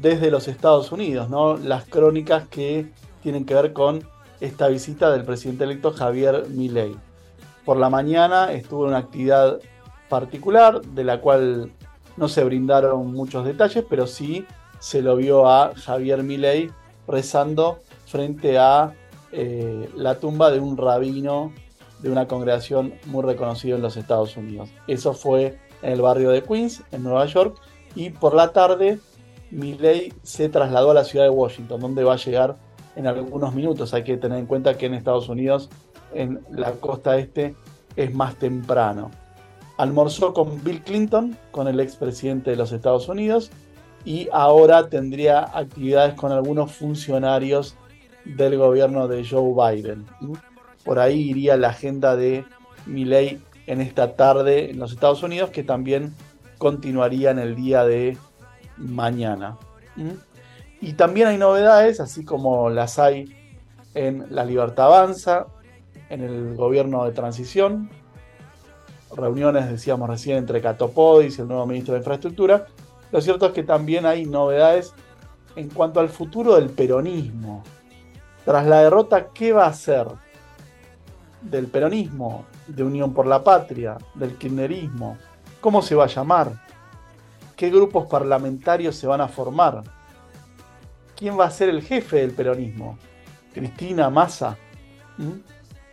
desde 0.00 0.30
los 0.30 0.48
Estados 0.48 0.92
Unidos, 0.92 1.28
¿no? 1.28 1.56
Las 1.56 1.84
crónicas 1.86 2.46
que 2.48 2.90
tienen 3.22 3.44
que 3.44 3.54
ver 3.54 3.72
con 3.72 4.08
esta 4.40 4.68
visita 4.68 5.10
del 5.10 5.24
presidente 5.24 5.64
electo 5.64 5.92
Javier 5.92 6.46
Milei. 6.48 6.96
Por 7.64 7.78
la 7.78 7.90
mañana 7.90 8.52
estuvo 8.52 8.84
en 8.84 8.90
una 8.90 8.98
actividad 8.98 9.58
particular 10.08 10.82
de 10.82 11.04
la 11.04 11.20
cual 11.20 11.72
no 12.16 12.28
se 12.28 12.44
brindaron 12.44 13.12
muchos 13.12 13.44
detalles, 13.44 13.84
pero 13.88 14.06
sí 14.06 14.46
se 14.78 15.02
lo 15.02 15.16
vio 15.16 15.48
a 15.48 15.74
Javier 15.74 16.22
Milei 16.22 16.70
rezando 17.08 17.80
frente 18.06 18.58
a 18.58 18.94
eh, 19.32 19.90
la 19.94 20.18
tumba 20.18 20.50
de 20.50 20.60
un 20.60 20.76
rabino 20.76 21.52
de 22.00 22.10
una 22.10 22.28
congregación 22.28 22.94
muy 23.06 23.22
reconocida 23.24 23.76
en 23.76 23.82
los 23.82 23.96
Estados 23.96 24.36
Unidos. 24.36 24.70
Eso 24.86 25.12
fue 25.12 25.58
en 25.82 25.92
el 25.92 26.02
barrio 26.02 26.30
de 26.30 26.42
Queens, 26.42 26.82
en 26.92 27.02
Nueva 27.02 27.26
York, 27.26 27.56
y 27.94 28.10
por 28.10 28.34
la 28.34 28.52
tarde 28.52 28.98
Milley 29.50 30.12
se 30.22 30.48
trasladó 30.48 30.90
a 30.90 30.94
la 30.94 31.04
ciudad 31.04 31.24
de 31.24 31.30
Washington, 31.30 31.80
donde 31.80 32.04
va 32.04 32.14
a 32.14 32.16
llegar 32.16 32.56
en 32.96 33.06
algunos 33.06 33.54
minutos. 33.54 33.94
Hay 33.94 34.04
que 34.04 34.16
tener 34.16 34.38
en 34.38 34.46
cuenta 34.46 34.76
que 34.76 34.86
en 34.86 34.94
Estados 34.94 35.28
Unidos, 35.28 35.70
en 36.14 36.40
la 36.50 36.72
costa 36.72 37.18
este, 37.18 37.54
es 37.96 38.14
más 38.14 38.36
temprano. 38.36 39.10
Almorzó 39.78 40.32
con 40.32 40.62
Bill 40.64 40.82
Clinton, 40.82 41.36
con 41.50 41.68
el 41.68 41.80
expresidente 41.80 42.50
de 42.50 42.56
los 42.56 42.72
Estados 42.72 43.08
Unidos, 43.08 43.50
y 44.04 44.28
ahora 44.32 44.88
tendría 44.88 45.40
actividades 45.40 46.14
con 46.14 46.32
algunos 46.32 46.72
funcionarios 46.72 47.76
del 48.34 48.58
gobierno 48.58 49.08
de 49.08 49.26
Joe 49.26 49.54
Biden. 49.54 50.06
Por 50.84 50.98
ahí 50.98 51.30
iría 51.30 51.56
la 51.56 51.68
agenda 51.68 52.16
de 52.16 52.44
Milley 52.86 53.40
en 53.66 53.80
esta 53.80 54.14
tarde 54.14 54.70
en 54.70 54.78
los 54.78 54.92
Estados 54.92 55.22
Unidos, 55.22 55.50
que 55.50 55.62
también 55.62 56.14
continuaría 56.58 57.30
en 57.30 57.38
el 57.38 57.54
día 57.54 57.84
de 57.84 58.16
mañana. 58.76 59.56
Y 60.80 60.92
también 60.94 61.28
hay 61.28 61.38
novedades, 61.38 62.00
así 62.00 62.24
como 62.24 62.70
las 62.70 62.98
hay 62.98 63.34
en 63.94 64.26
La 64.30 64.44
Libertad 64.44 64.86
Avanza, 64.86 65.46
en 66.10 66.22
el 66.22 66.54
gobierno 66.54 67.04
de 67.04 67.12
transición, 67.12 67.90
reuniones, 69.16 69.68
decíamos 69.68 70.08
recién, 70.08 70.38
entre 70.38 70.60
Catopodis 70.60 71.38
y 71.38 71.40
el 71.40 71.48
nuevo 71.48 71.66
ministro 71.66 71.94
de 71.94 72.00
Infraestructura. 72.00 72.66
Lo 73.10 73.20
cierto 73.20 73.46
es 73.46 73.52
que 73.52 73.62
también 73.62 74.04
hay 74.04 74.26
novedades 74.26 74.92
en 75.56 75.70
cuanto 75.70 76.00
al 76.00 76.08
futuro 76.08 76.56
del 76.56 76.70
peronismo. 76.70 77.64
Tras 78.46 78.64
la 78.64 78.82
derrota, 78.82 79.26
¿qué 79.34 79.52
va 79.52 79.64
a 79.64 79.70
hacer 79.70 80.06
del 81.42 81.66
peronismo, 81.66 82.44
de 82.68 82.84
Unión 82.84 83.12
por 83.12 83.26
la 83.26 83.42
Patria, 83.42 83.98
del 84.14 84.36
kirchnerismo? 84.36 85.18
¿Cómo 85.60 85.82
se 85.82 85.96
va 85.96 86.04
a 86.04 86.06
llamar? 86.06 86.52
¿Qué 87.56 87.70
grupos 87.70 88.06
parlamentarios 88.06 88.94
se 88.94 89.08
van 89.08 89.20
a 89.20 89.26
formar? 89.26 89.82
¿Quién 91.16 91.36
va 91.36 91.46
a 91.46 91.50
ser 91.50 91.70
el 91.70 91.82
jefe 91.82 92.18
del 92.18 92.30
peronismo? 92.30 92.96
¿Cristina 93.52 94.10
Massa? 94.10 94.56
¿Mm? 95.18 95.40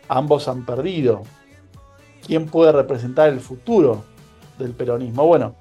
Ambos 0.06 0.46
han 0.46 0.64
perdido. 0.64 1.22
¿Quién 2.24 2.46
puede 2.46 2.70
representar 2.70 3.30
el 3.30 3.40
futuro 3.40 4.04
del 4.60 4.74
peronismo? 4.74 5.26
Bueno, 5.26 5.56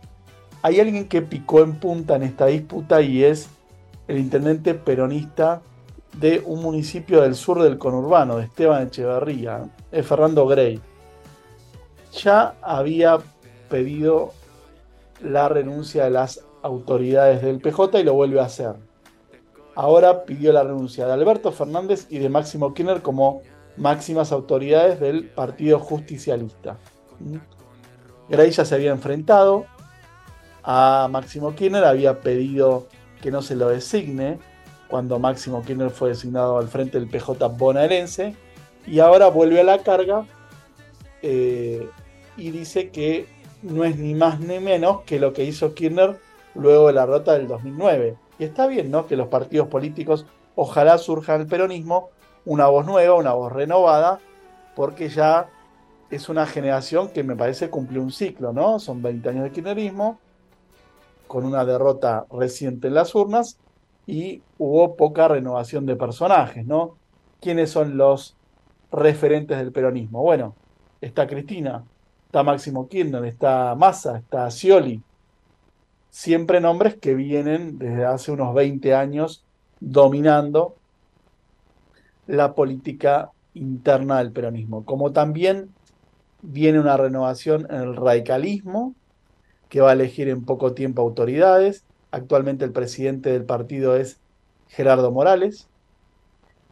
hay 0.62 0.80
alguien 0.80 1.08
que 1.08 1.24
picó 1.24 1.62
en 1.62 1.80
punta 1.80 2.18
en 2.18 2.22
esta 2.22 2.46
disputa 2.46 3.02
y 3.02 3.24
es 3.24 3.50
el 4.08 4.20
intendente 4.20 4.76
peronista 4.76 5.64
de 6.14 6.44
un 6.46 6.62
municipio 6.62 7.22
del 7.22 7.36
sur 7.36 7.62
del 7.62 7.78
conurbano, 7.78 8.38
de 8.38 8.46
Esteban 8.46 8.88
Echeverría, 8.88 9.70
es 9.92 10.06
Fernando 10.06 10.46
Grey. 10.46 10.80
Ya 12.12 12.56
había 12.62 13.18
pedido 13.70 14.32
la 15.22 15.50
renuncia 15.50 16.04
de 16.04 16.12
las 16.12 16.46
autoridades 16.62 17.42
del 17.42 17.60
PJ 17.60 18.00
y 18.00 18.04
lo 18.04 18.14
vuelve 18.14 18.40
a 18.40 18.46
hacer. 18.46 18.76
Ahora 19.76 20.24
pidió 20.24 20.54
la 20.54 20.64
renuncia 20.64 21.08
de 21.08 21.14
Alberto 21.14 21.52
Fernández 21.52 22.06
y 22.10 22.20
de 22.20 22.30
Máximo 22.30 22.74
Kirchner 22.74 23.02
como 23.02 23.42
máximas 23.76 24.32
autoridades 24.32 25.00
del 25.00 25.30
Partido 25.30 25.80
Justicialista. 25.80 26.78
Grey 28.30 28.52
ya 28.52 28.66
se 28.66 28.76
había 28.76 28.92
enfrentado 28.92 29.66
a 30.62 31.08
Máximo 31.10 31.56
Kirchner, 31.56 31.84
había 31.84 32.22
pedido 32.22 32.88
que 33.22 33.32
no 33.32 33.42
se 33.42 33.56
lo 33.56 33.70
designe 33.70 34.40
cuando 34.94 35.18
Máximo 35.18 35.64
Kirchner 35.64 35.90
fue 35.90 36.10
designado 36.10 36.60
al 36.60 36.68
frente 36.68 37.00
del 37.00 37.10
PJ 37.10 37.48
bonaerense 37.48 38.36
y 38.86 39.00
ahora 39.00 39.28
vuelve 39.28 39.60
a 39.60 39.64
la 39.64 39.80
carga 39.80 40.28
eh, 41.24 41.90
y 42.38 42.52
dice 42.52 42.92
que 42.92 43.26
no 43.64 43.86
es 43.86 43.98
ni 43.98 44.14
más 44.14 44.40
ni 44.40 44.60
menos 44.60 45.02
que 45.02 45.20
lo 45.20 45.34
que 45.34 45.46
hizo 45.46 45.74
Kirchner 45.74 46.20
luego 46.54 46.86
de 46.86 46.94
la 46.94 47.08
rota 47.08 47.34
del 47.34 47.48
2009. 47.48 48.18
Y 48.38 48.44
está 48.44 48.68
bien, 48.68 48.92
¿no? 48.92 49.08
Que 49.08 49.16
los 49.16 49.30
partidos 49.30 49.68
políticos, 49.68 50.28
ojalá 50.54 51.00
surja 51.00 51.34
el 51.38 51.48
peronismo, 51.48 52.12
una 52.46 52.68
voz 52.68 52.86
nueva, 52.86 53.16
una 53.16 53.34
voz 53.34 53.52
renovada, 53.52 54.20
porque 54.76 55.10
ya 55.10 55.50
es 56.12 56.30
una 56.30 56.46
generación 56.46 57.10
que 57.10 57.24
me 57.24 57.36
parece 57.36 57.72
cumplió 57.72 58.00
un 58.00 58.12
ciclo, 58.12 58.54
¿no? 58.54 58.78
Son 58.78 59.02
20 59.02 59.28
años 59.28 59.44
de 59.46 59.52
kirchnerismo, 59.54 60.20
con 61.26 61.46
una 61.46 61.66
derrota 61.66 62.28
reciente 62.30 62.90
en 62.90 62.94
las 62.94 63.16
urnas, 63.16 63.58
y 64.06 64.42
hubo 64.58 64.96
poca 64.96 65.28
renovación 65.28 65.86
de 65.86 65.96
personajes, 65.96 66.66
¿no? 66.66 66.98
¿Quiénes 67.40 67.70
son 67.72 67.98
los 67.98 68.36
referentes 68.92 69.58
del 69.58 69.72
peronismo? 69.72 70.22
Bueno, 70.22 70.56
está 71.02 71.28
Cristina, 71.28 71.84
está 72.26 72.44
Máximo 72.44 72.88
Kirchner, 72.88 73.26
está 73.26 73.76
Massa, 73.76 74.18
está 74.18 74.50
Scioli. 74.50 75.02
Siempre 76.10 76.62
nombres 76.62 76.96
que 76.96 77.16
vienen 77.16 77.78
desde 77.80 78.06
hace 78.06 78.32
unos 78.32 78.54
20 78.54 78.94
años 78.94 79.44
dominando 79.80 80.76
la 82.28 82.54
política 82.54 83.32
interna 83.54 84.20
del 84.20 84.32
peronismo. 84.32 84.86
Como 84.86 85.12
también 85.12 85.70
viene 86.42 86.80
una 86.80 86.98
renovación 86.98 87.68
en 87.70 87.82
el 87.82 87.96
radicalismo, 87.96 88.94
que 89.70 89.82
va 89.82 89.90
a 89.90 89.94
elegir 89.94 90.30
en 90.30 90.46
poco 90.46 90.74
tiempo 90.74 91.02
autoridades. 91.02 91.84
Actualmente 92.14 92.64
el 92.64 92.72
presidente 92.72 93.32
del 93.32 93.44
partido 93.44 93.96
es 93.96 94.20
Gerardo 94.68 95.10
Morales. 95.12 95.68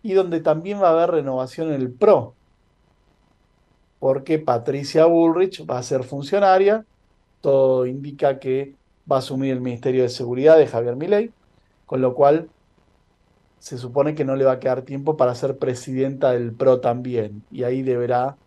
Y 0.03 0.13
donde 0.13 0.39
también 0.39 0.79
va 0.79 0.89
a 0.89 0.91
haber 0.91 1.09
renovación 1.09 1.69
en 1.69 1.81
el 1.81 1.91
PRO, 1.91 2.35
porque 3.99 4.37
Patricia 4.37 5.05
Bullrich 5.05 5.67
va 5.67 5.79
a 5.79 5.83
ser 5.83 6.03
funcionaria. 6.03 6.85
Todo 7.41 7.87
indica 7.87 8.37
que 8.37 8.75
va 9.11 9.15
a 9.15 9.19
asumir 9.19 9.51
el 9.51 9.61
Ministerio 9.61 10.03
de 10.03 10.09
Seguridad 10.09 10.57
de 10.57 10.67
Javier 10.67 10.95
Milei, 10.95 11.31
con 11.87 12.01
lo 12.01 12.13
cual 12.13 12.49
se 13.57 13.79
supone 13.79 14.13
que 14.13 14.25
no 14.25 14.35
le 14.35 14.45
va 14.45 14.53
a 14.53 14.59
quedar 14.59 14.83
tiempo 14.83 15.17
para 15.17 15.33
ser 15.33 15.57
presidenta 15.57 16.33
del 16.33 16.53
PRO 16.53 16.81
también, 16.81 17.43
y 17.51 17.63
ahí 17.63 17.81
deberá 17.81 18.37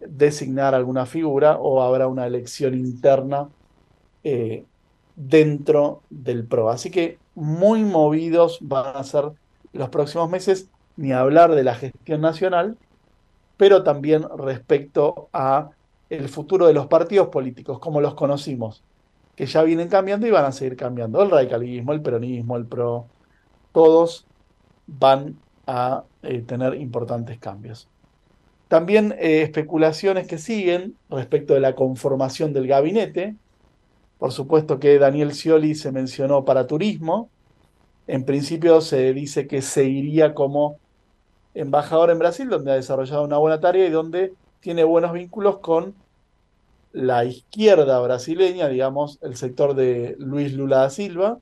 designar 0.00 0.76
alguna 0.76 1.06
figura 1.06 1.58
o 1.58 1.82
habrá 1.82 2.06
una 2.06 2.26
elección 2.26 2.74
interna 2.74 3.48
eh, 4.24 4.64
dentro 5.16 6.02
del 6.10 6.46
PRO. 6.46 6.70
Así 6.70 6.90
que 6.90 7.18
muy 7.34 7.84
movidos 7.84 8.58
van 8.60 8.96
a 8.96 9.02
ser 9.04 9.32
los 9.72 9.88
próximos 9.88 10.30
meses, 10.30 10.68
ni 10.96 11.12
hablar 11.12 11.54
de 11.54 11.64
la 11.64 11.74
gestión 11.74 12.20
nacional, 12.20 12.76
pero 13.56 13.82
también 13.82 14.24
respecto 14.36 15.28
a 15.32 15.70
el 16.10 16.28
futuro 16.28 16.66
de 16.66 16.74
los 16.74 16.86
partidos 16.86 17.28
políticos, 17.28 17.78
como 17.78 18.00
los 18.00 18.14
conocimos, 18.14 18.82
que 19.36 19.46
ya 19.46 19.62
vienen 19.62 19.88
cambiando 19.88 20.26
y 20.26 20.30
van 20.30 20.44
a 20.44 20.52
seguir 20.52 20.76
cambiando. 20.76 21.22
El 21.22 21.30
radicalismo, 21.30 21.92
el 21.92 22.02
peronismo, 22.02 22.56
el 22.56 22.66
PRO, 22.66 23.06
todos 23.72 24.26
van 24.86 25.36
a 25.66 26.04
eh, 26.22 26.42
tener 26.42 26.74
importantes 26.74 27.38
cambios. 27.38 27.88
También 28.68 29.14
eh, 29.18 29.42
especulaciones 29.42 30.26
que 30.26 30.38
siguen 30.38 30.96
respecto 31.10 31.54
de 31.54 31.60
la 31.60 31.74
conformación 31.74 32.52
del 32.52 32.66
gabinete. 32.66 33.36
Por 34.24 34.32
supuesto 34.32 34.80
que 34.80 34.98
Daniel 34.98 35.34
Scioli 35.34 35.74
se 35.74 35.92
mencionó 35.92 36.46
para 36.46 36.66
turismo. 36.66 37.28
En 38.06 38.24
principio 38.24 38.80
se 38.80 39.12
dice 39.12 39.46
que 39.46 39.60
se 39.60 39.84
iría 39.84 40.32
como 40.32 40.78
embajador 41.52 42.08
en 42.08 42.20
Brasil, 42.20 42.48
donde 42.48 42.72
ha 42.72 42.76
desarrollado 42.76 43.22
una 43.22 43.36
buena 43.36 43.60
tarea 43.60 43.86
y 43.86 43.90
donde 43.90 44.32
tiene 44.60 44.82
buenos 44.82 45.12
vínculos 45.12 45.58
con 45.58 45.94
la 46.92 47.26
izquierda 47.26 48.00
brasileña, 48.00 48.66
digamos, 48.68 49.18
el 49.20 49.36
sector 49.36 49.74
de 49.74 50.16
Luis 50.18 50.54
Lula 50.54 50.78
da 50.78 50.88
Silva, 50.88 51.38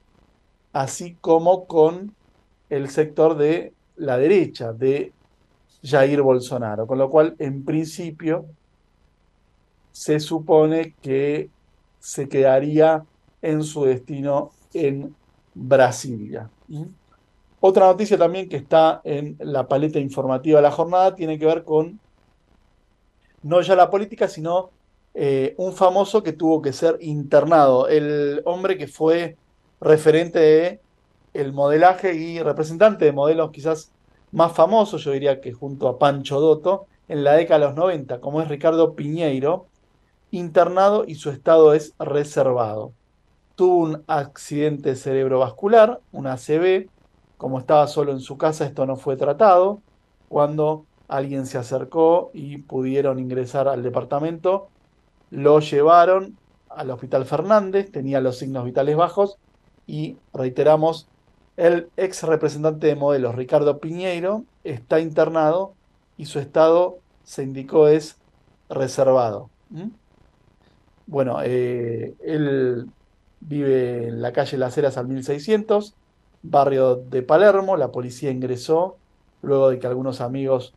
así 0.72 1.16
como 1.20 1.66
con 1.68 2.16
el 2.68 2.90
sector 2.90 3.36
de 3.36 3.74
la 3.94 4.18
derecha, 4.18 4.72
de 4.72 5.12
Jair 5.84 6.20
Bolsonaro. 6.20 6.88
Con 6.88 6.98
lo 6.98 7.08
cual, 7.10 7.36
en 7.38 7.64
principio, 7.64 8.44
se 9.92 10.18
supone 10.18 10.96
que 11.00 11.48
se 12.02 12.28
quedaría 12.28 13.04
en 13.40 13.62
su 13.62 13.84
destino 13.84 14.50
en 14.74 15.14
Brasilia. 15.54 16.50
Otra 17.60 17.86
noticia 17.86 18.18
también 18.18 18.48
que 18.48 18.56
está 18.56 19.00
en 19.04 19.36
la 19.38 19.68
paleta 19.68 20.00
informativa 20.00 20.58
de 20.58 20.62
la 20.62 20.72
jornada 20.72 21.14
tiene 21.14 21.38
que 21.38 21.46
ver 21.46 21.62
con 21.62 22.00
no 23.44 23.60
ya 23.60 23.76
la 23.76 23.88
política, 23.88 24.26
sino 24.26 24.70
eh, 25.14 25.54
un 25.58 25.72
famoso 25.72 26.24
que 26.24 26.32
tuvo 26.32 26.60
que 26.60 26.72
ser 26.72 26.98
internado. 27.00 27.86
El 27.86 28.42
hombre 28.46 28.76
que 28.76 28.88
fue 28.88 29.36
referente 29.80 30.40
de 30.40 30.80
el 31.34 31.52
modelaje 31.52 32.14
y 32.14 32.42
representante 32.42 33.04
de 33.04 33.12
modelos 33.12 33.52
quizás 33.52 33.92
más 34.32 34.52
famoso, 34.52 34.96
yo 34.96 35.12
diría 35.12 35.40
que 35.40 35.52
junto 35.52 35.86
a 35.86 36.00
Pancho 36.00 36.40
Dotto, 36.40 36.86
en 37.06 37.22
la 37.22 37.34
década 37.34 37.60
de 37.60 37.66
los 37.66 37.76
90, 37.76 38.20
como 38.20 38.42
es 38.42 38.48
Ricardo 38.48 38.94
Piñeiro, 38.96 39.66
internado 40.32 41.04
y 41.06 41.14
su 41.14 41.30
estado 41.30 41.74
es 41.74 41.94
reservado. 42.00 42.92
Tuvo 43.54 43.76
un 43.76 44.02
accidente 44.08 44.96
cerebrovascular, 44.96 46.00
un 46.10 46.26
ACV, 46.26 46.88
como 47.36 47.60
estaba 47.60 47.86
solo 47.86 48.12
en 48.12 48.20
su 48.20 48.38
casa, 48.38 48.64
esto 48.64 48.86
no 48.86 48.96
fue 48.96 49.16
tratado. 49.16 49.80
Cuando 50.28 50.86
alguien 51.06 51.46
se 51.46 51.58
acercó 51.58 52.30
y 52.32 52.58
pudieron 52.58 53.18
ingresar 53.18 53.68
al 53.68 53.82
departamento, 53.82 54.68
lo 55.30 55.60
llevaron 55.60 56.38
al 56.70 56.90
Hospital 56.90 57.26
Fernández, 57.26 57.92
tenía 57.92 58.20
los 58.20 58.38
signos 58.38 58.64
vitales 58.64 58.96
bajos 58.96 59.36
y 59.86 60.16
reiteramos, 60.32 61.08
el 61.58 61.90
ex 61.98 62.22
representante 62.22 62.86
de 62.86 62.96
modelos, 62.96 63.34
Ricardo 63.34 63.78
Piñeiro, 63.78 64.44
está 64.64 65.00
internado 65.00 65.74
y 66.16 66.24
su 66.24 66.38
estado, 66.38 66.98
se 67.24 67.42
indicó, 67.42 67.88
es 67.88 68.16
reservado. 68.70 69.50
Bueno, 71.06 71.38
eh, 71.42 72.14
él 72.24 72.88
vive 73.40 74.08
en 74.08 74.22
la 74.22 74.32
calle 74.32 74.56
Las 74.56 74.76
Heras 74.78 74.96
al 74.96 75.08
1600, 75.08 75.94
barrio 76.42 76.96
de 76.96 77.22
Palermo. 77.22 77.76
La 77.76 77.90
policía 77.90 78.30
ingresó 78.30 78.96
luego 79.42 79.70
de 79.70 79.78
que 79.78 79.86
algunos 79.86 80.20
amigos 80.20 80.74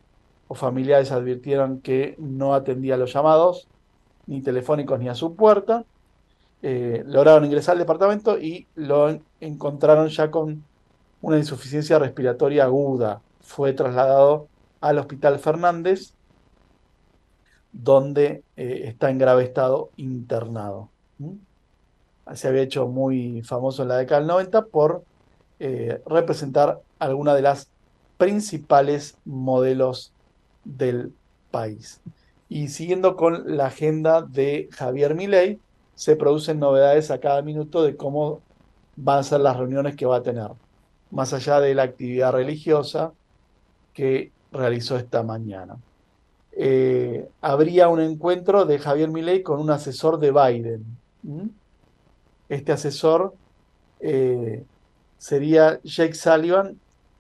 o 0.48 0.56
familiares 0.56 1.12
advirtieron 1.12 1.82
que 1.82 2.16
no 2.18 2.54
atendía 2.54 2.98
los 2.98 3.14
llamados, 3.14 3.68
ni 4.28 4.42
telefónicos 4.42 5.00
ni 5.00 5.10
a 5.10 5.16
su 5.16 5.36
puerta. 5.36 5.86
Eh, 6.62 7.04
lograron 7.06 7.46
ingresar 7.46 7.74
al 7.74 7.80
departamento 7.80 8.40
y 8.40 8.66
lo 8.76 9.20
encontraron 9.40 10.08
ya 10.10 10.32
con 10.32 10.64
una 11.22 11.38
insuficiencia 11.38 12.00
respiratoria 12.00 12.64
aguda. 12.64 13.22
Fue 13.42 13.74
trasladado 13.74 14.48
al 14.82 14.98
Hospital 14.98 15.38
Fernández, 15.38 16.15
donde 17.76 18.44
eh, 18.56 18.84
está 18.86 19.10
en 19.10 19.18
grave 19.18 19.44
estado 19.44 19.90
internado. 19.98 20.90
Se 22.34 22.48
había 22.48 22.62
hecho 22.62 22.88
muy 22.88 23.42
famoso 23.44 23.84
en 23.84 23.90
la 23.90 23.98
década 23.98 24.22
del 24.22 24.28
90 24.28 24.66
por 24.68 25.04
eh, 25.60 26.02
representar 26.06 26.82
alguna 27.00 27.36
de 27.36 27.42
las 27.42 27.70
principales 28.18 29.18
modelos 29.26 30.14
del 30.64 31.14
país. 31.52 32.00
Y 32.48 32.70
siguiendo 32.70 33.18
con 33.18 33.58
la 33.58 33.68
agenda 33.68 34.22
de 34.22 34.70
Javier 34.72 35.14
Milei, 35.14 35.60
se 35.96 36.16
producen 36.16 36.60
novedades 36.60 37.12
a 37.12 37.20
cada 37.20 37.42
minuto 37.42 37.84
de 37.84 37.98
cómo 37.98 38.42
van 38.96 39.20
a 39.20 39.24
ser 39.24 39.42
las 39.42 39.58
reuniones 39.58 39.96
que 39.96 40.06
va 40.06 40.18
a 40.18 40.24
tener, 40.24 40.52
más 41.12 41.34
allá 41.34 41.60
de 41.60 41.76
la 41.76 41.84
actividad 41.84 42.32
religiosa 42.32 43.12
que 43.94 44.32
realizó 44.52 44.96
esta 44.98 45.24
mañana. 45.24 45.78
Eh, 46.58 47.28
habría 47.42 47.90
un 47.90 48.00
encuentro 48.00 48.64
de 48.66 48.80
Javier 48.80 49.10
Milei 49.10 49.44
con 49.44 49.60
un 49.60 49.70
asesor 49.70 50.20
de 50.20 50.32
Biden. 50.32 50.86
Este 52.48 52.72
asesor 52.72 53.34
eh, 54.00 54.64
sería 55.18 55.82
Jake 55.84 56.14
Sullivan, 56.14 56.80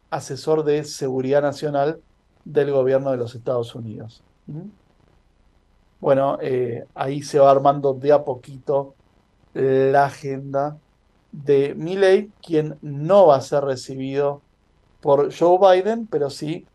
asesor 0.09 0.63
de 0.63 0.85
seguridad 0.85 1.41
nacional 1.41 1.99
del 2.45 2.71
gobierno 2.71 3.11
de 3.11 3.17
los 3.17 3.35
Estados 3.35 3.75
Unidos. 3.75 4.23
Bueno, 5.99 6.37
eh, 6.41 6.85
ahí 6.93 7.21
se 7.21 7.39
va 7.39 7.51
armando 7.51 7.93
de 7.93 8.13
a 8.13 8.23
poquito 8.23 8.93
la 9.53 10.05
agenda 10.05 10.77
de 11.31 11.73
Milley, 11.75 12.29
quien 12.45 12.77
no 12.81 13.27
va 13.27 13.37
a 13.37 13.41
ser 13.41 13.63
recibido 13.63 14.41
por 15.01 15.33
Joe 15.33 15.57
Biden, 15.57 16.07
pero 16.07 16.29
sí 16.29 16.65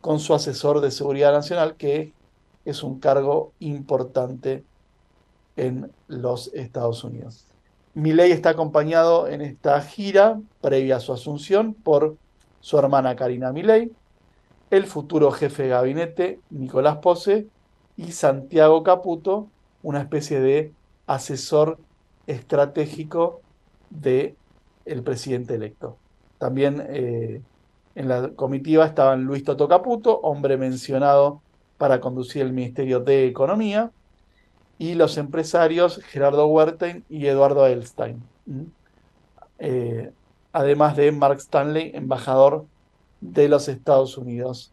con 0.00 0.20
su 0.20 0.34
asesor 0.34 0.80
de 0.80 0.90
seguridad 0.90 1.32
nacional, 1.32 1.76
que 1.76 2.12
es 2.64 2.82
un 2.82 3.00
cargo 3.00 3.52
importante 3.60 4.64
en 5.56 5.90
los 6.08 6.52
Estados 6.54 7.02
Unidos. 7.04 7.46
Milley 7.94 8.30
está 8.30 8.50
acompañado 8.50 9.26
en 9.26 9.40
esta 9.40 9.80
gira 9.80 10.38
previa 10.60 10.96
a 10.96 11.00
su 11.00 11.12
asunción 11.12 11.72
por 11.72 12.16
su 12.60 12.78
hermana 12.78 13.16
Karina 13.16 13.52
Milley, 13.52 13.92
el 14.70 14.84
futuro 14.86 15.30
jefe 15.30 15.64
de 15.64 15.68
gabinete 15.70 16.40
Nicolás 16.50 16.98
Pose 16.98 17.46
y 17.96 18.12
Santiago 18.12 18.82
Caputo, 18.82 19.48
una 19.82 20.00
especie 20.00 20.40
de 20.40 20.72
asesor 21.06 21.78
estratégico 22.26 23.40
del 23.90 24.36
el 24.84 25.02
presidente 25.02 25.54
electo. 25.54 25.96
También 26.38 26.84
eh, 26.88 27.40
en 27.96 28.08
la 28.08 28.28
comitiva 28.28 28.84
estaban 28.84 29.24
Luis 29.24 29.42
Toto 29.42 29.66
Caputo, 29.66 30.20
hombre 30.20 30.56
mencionado 30.56 31.40
para 31.78 32.00
conducir 32.00 32.42
el 32.42 32.52
Ministerio 32.52 33.00
de 33.00 33.26
Economía, 33.26 33.90
y 34.78 34.94
los 34.94 35.16
empresarios 35.16 36.00
Gerardo 36.04 36.46
Wertheim 36.46 37.02
y 37.08 37.26
Eduardo 37.26 37.66
Elstein. 37.66 38.22
Eh, 39.58 40.12
además 40.52 40.96
de 40.96 41.10
Mark 41.10 41.38
Stanley, 41.38 41.92
embajador 41.94 42.66
de 43.22 43.48
los 43.48 43.66
Estados 43.68 44.18
Unidos 44.18 44.72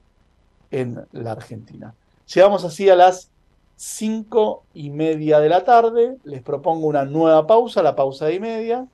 en 0.70 1.06
la 1.14 1.32
Argentina. 1.32 1.96
Llegamos 2.34 2.66
así 2.66 2.90
a 2.90 2.98
las 2.98 3.30
cinco 3.78 4.64
y 4.74 4.90
media 4.90 5.40
de 5.40 5.48
la 5.48 5.64
tarde. 5.64 6.18
Les 6.26 6.42
propongo 6.42 6.88
una 6.88 7.06
nueva 7.06 7.48
pausa, 7.48 7.82
la 7.82 7.96
pausa 7.96 8.26
de 8.26 8.36
y 8.36 8.40
media, 8.42 8.88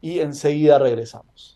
y 0.00 0.20
enseguida 0.20 0.78
regresamos. 0.78 1.55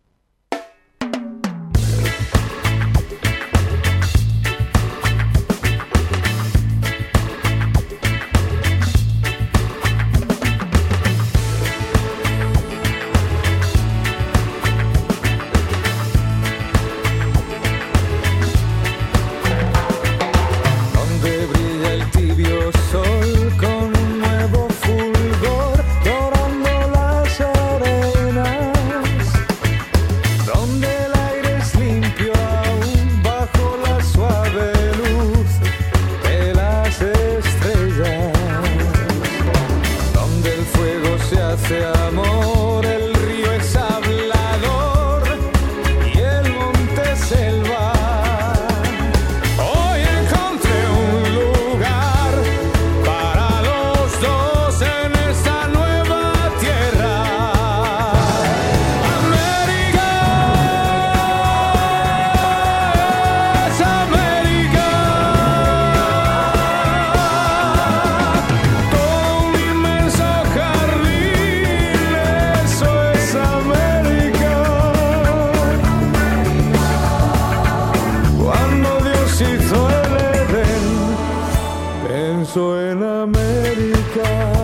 Pensó 82.53 82.81
en 82.81 83.01
América. 83.01 84.60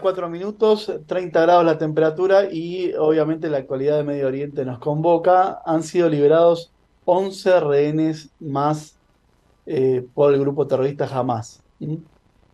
44 0.00 0.28
minutos, 0.28 0.92
30 1.06 1.40
grados 1.40 1.64
la 1.64 1.78
temperatura 1.78 2.50
y 2.50 2.92
obviamente 2.94 3.48
la 3.48 3.58
actualidad 3.58 3.96
de 3.96 4.04
Medio 4.04 4.26
Oriente 4.26 4.64
nos 4.64 4.78
convoca. 4.78 5.60
Han 5.64 5.82
sido 5.82 6.08
liberados 6.08 6.72
11 7.04 7.60
rehenes 7.60 8.30
más 8.40 8.96
eh, 9.66 10.06
por 10.14 10.32
el 10.34 10.40
grupo 10.40 10.66
terrorista 10.66 11.06
Hamas. 11.06 11.62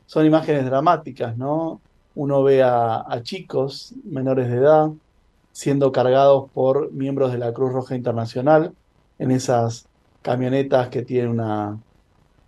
Son 0.07 0.27
imágenes 0.27 0.65
dramáticas, 0.65 1.37
¿no? 1.37 1.81
Uno 2.15 2.43
ve 2.43 2.63
a, 2.63 3.05
a 3.07 3.23
chicos 3.23 3.95
menores 4.05 4.49
de 4.49 4.57
edad 4.57 4.91
siendo 5.53 5.93
cargados 5.93 6.51
por 6.53 6.93
miembros 6.93 7.33
de 7.33 7.39
la 7.39 7.53
Cruz 7.53 7.73
Roja 7.73 7.95
Internacional 7.95 8.73
en 9.19 9.31
esas 9.31 9.87
camionetas 10.23 10.89
que 10.89 11.03
tienen 11.03 11.31
una, 11.31 11.79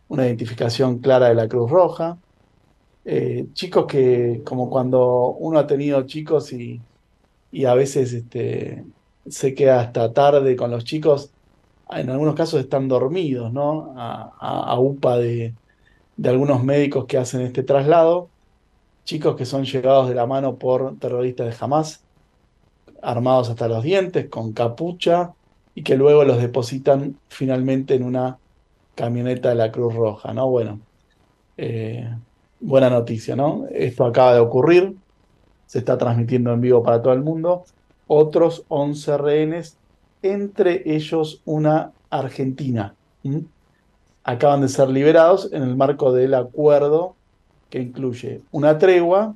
una 0.09 0.27
identificación 0.27 0.99
clara 0.99 1.29
de 1.29 1.35
la 1.35 1.49
Cruz 1.49 1.71
Roja. 1.71 2.19
Eh, 3.09 3.47
chicos 3.53 3.87
que, 3.87 4.43
como 4.45 4.69
cuando 4.69 5.29
uno 5.39 5.61
ha 5.61 5.67
tenido 5.67 6.03
chicos 6.03 6.53
y, 6.53 6.81
y 7.53 7.65
a 7.65 7.75
veces 7.75 8.13
este, 8.13 8.85
se 9.29 9.55
queda 9.55 9.81
hasta 9.81 10.13
tarde 10.13 10.57
con 10.57 10.73
los 10.73 10.85
chicos, 10.85 11.31
en 11.91 12.11
algunos 12.11 12.35
casos 12.35 12.61
están 12.61 12.89
dormidos, 12.89 13.53
¿no? 13.53 13.95
A, 13.97 14.77
UPA 14.81 15.19
de, 15.19 15.55
de 16.17 16.29
algunos 16.29 16.65
médicos 16.65 17.07
que 17.07 17.17
hacen 17.19 17.43
este 17.43 17.63
traslado. 17.63 18.29
Chicos 19.05 19.37
que 19.37 19.45
son 19.47 19.65
llevados 19.65 20.09
de 20.09 20.17
la 20.17 20.27
mano 20.27 20.57
por 20.57 20.99
terroristas 20.99 21.47
de 21.47 21.65
Hamas, 21.65 22.03
armados 23.03 23.51
hasta 23.51 23.69
los 23.69 23.85
dientes, 23.85 24.29
con 24.29 24.53
capucha, 24.53 25.33
y 25.77 25.83
que 25.85 25.97
luego 25.97 26.25
los 26.25 26.39
depositan 26.39 27.21
finalmente 27.29 27.95
en 27.95 28.03
una 28.03 28.39
camioneta 28.97 29.51
de 29.51 29.55
la 29.55 29.71
Cruz 29.71 29.95
Roja, 29.95 30.35
¿no? 30.35 30.49
Bueno, 30.51 30.81
eh, 31.57 32.13
buena 32.61 32.91
noticia, 32.91 33.37
¿no? 33.37 33.67
Esto 33.71 34.05
acaba 34.05 34.35
de 34.35 34.41
ocurrir, 34.41 34.97
se 35.67 35.79
está 35.79 35.99
transmitiendo 35.99 36.53
en 36.53 36.61
vivo 36.61 36.83
para 36.83 37.03
todo 37.03 37.13
el 37.13 37.23
mundo. 37.23 37.65
Otros 38.07 38.65
11 38.69 39.19
rehenes, 39.19 39.77
entre 40.23 40.83
ellos 40.95 41.43
una 41.45 41.93
argentina. 42.11 42.95
Acaban 44.23 44.61
de 44.61 44.69
ser 44.69 44.89
liberados 44.89 45.53
en 45.53 45.63
el 45.63 45.77
marco 45.77 46.13
del 46.13 46.35
acuerdo 46.35 47.17
que 47.71 47.81
incluye 47.81 48.43
una 48.53 48.79
tregua 48.79 49.35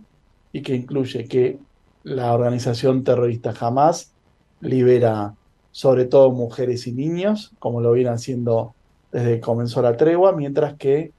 y 0.52 0.62
que 0.62 0.74
incluye 0.74 1.24
que 1.26 1.58
la 2.04 2.32
organización 2.32 3.04
terrorista 3.04 3.52
Hamas 3.58 4.12
libera 4.60 5.34
sobre 5.72 6.04
todo 6.04 6.30
mujeres 6.30 6.86
y 6.86 6.92
niños, 6.92 7.52
como 7.58 7.80
lo 7.80 7.92
viene 7.92 8.10
haciendo 8.10 8.74
desde 9.12 9.36
que 9.36 9.40
comenzó 9.40 9.82
la 9.82 9.96
tregua, 9.96 10.32
mientras 10.32 10.74
que 10.74 11.12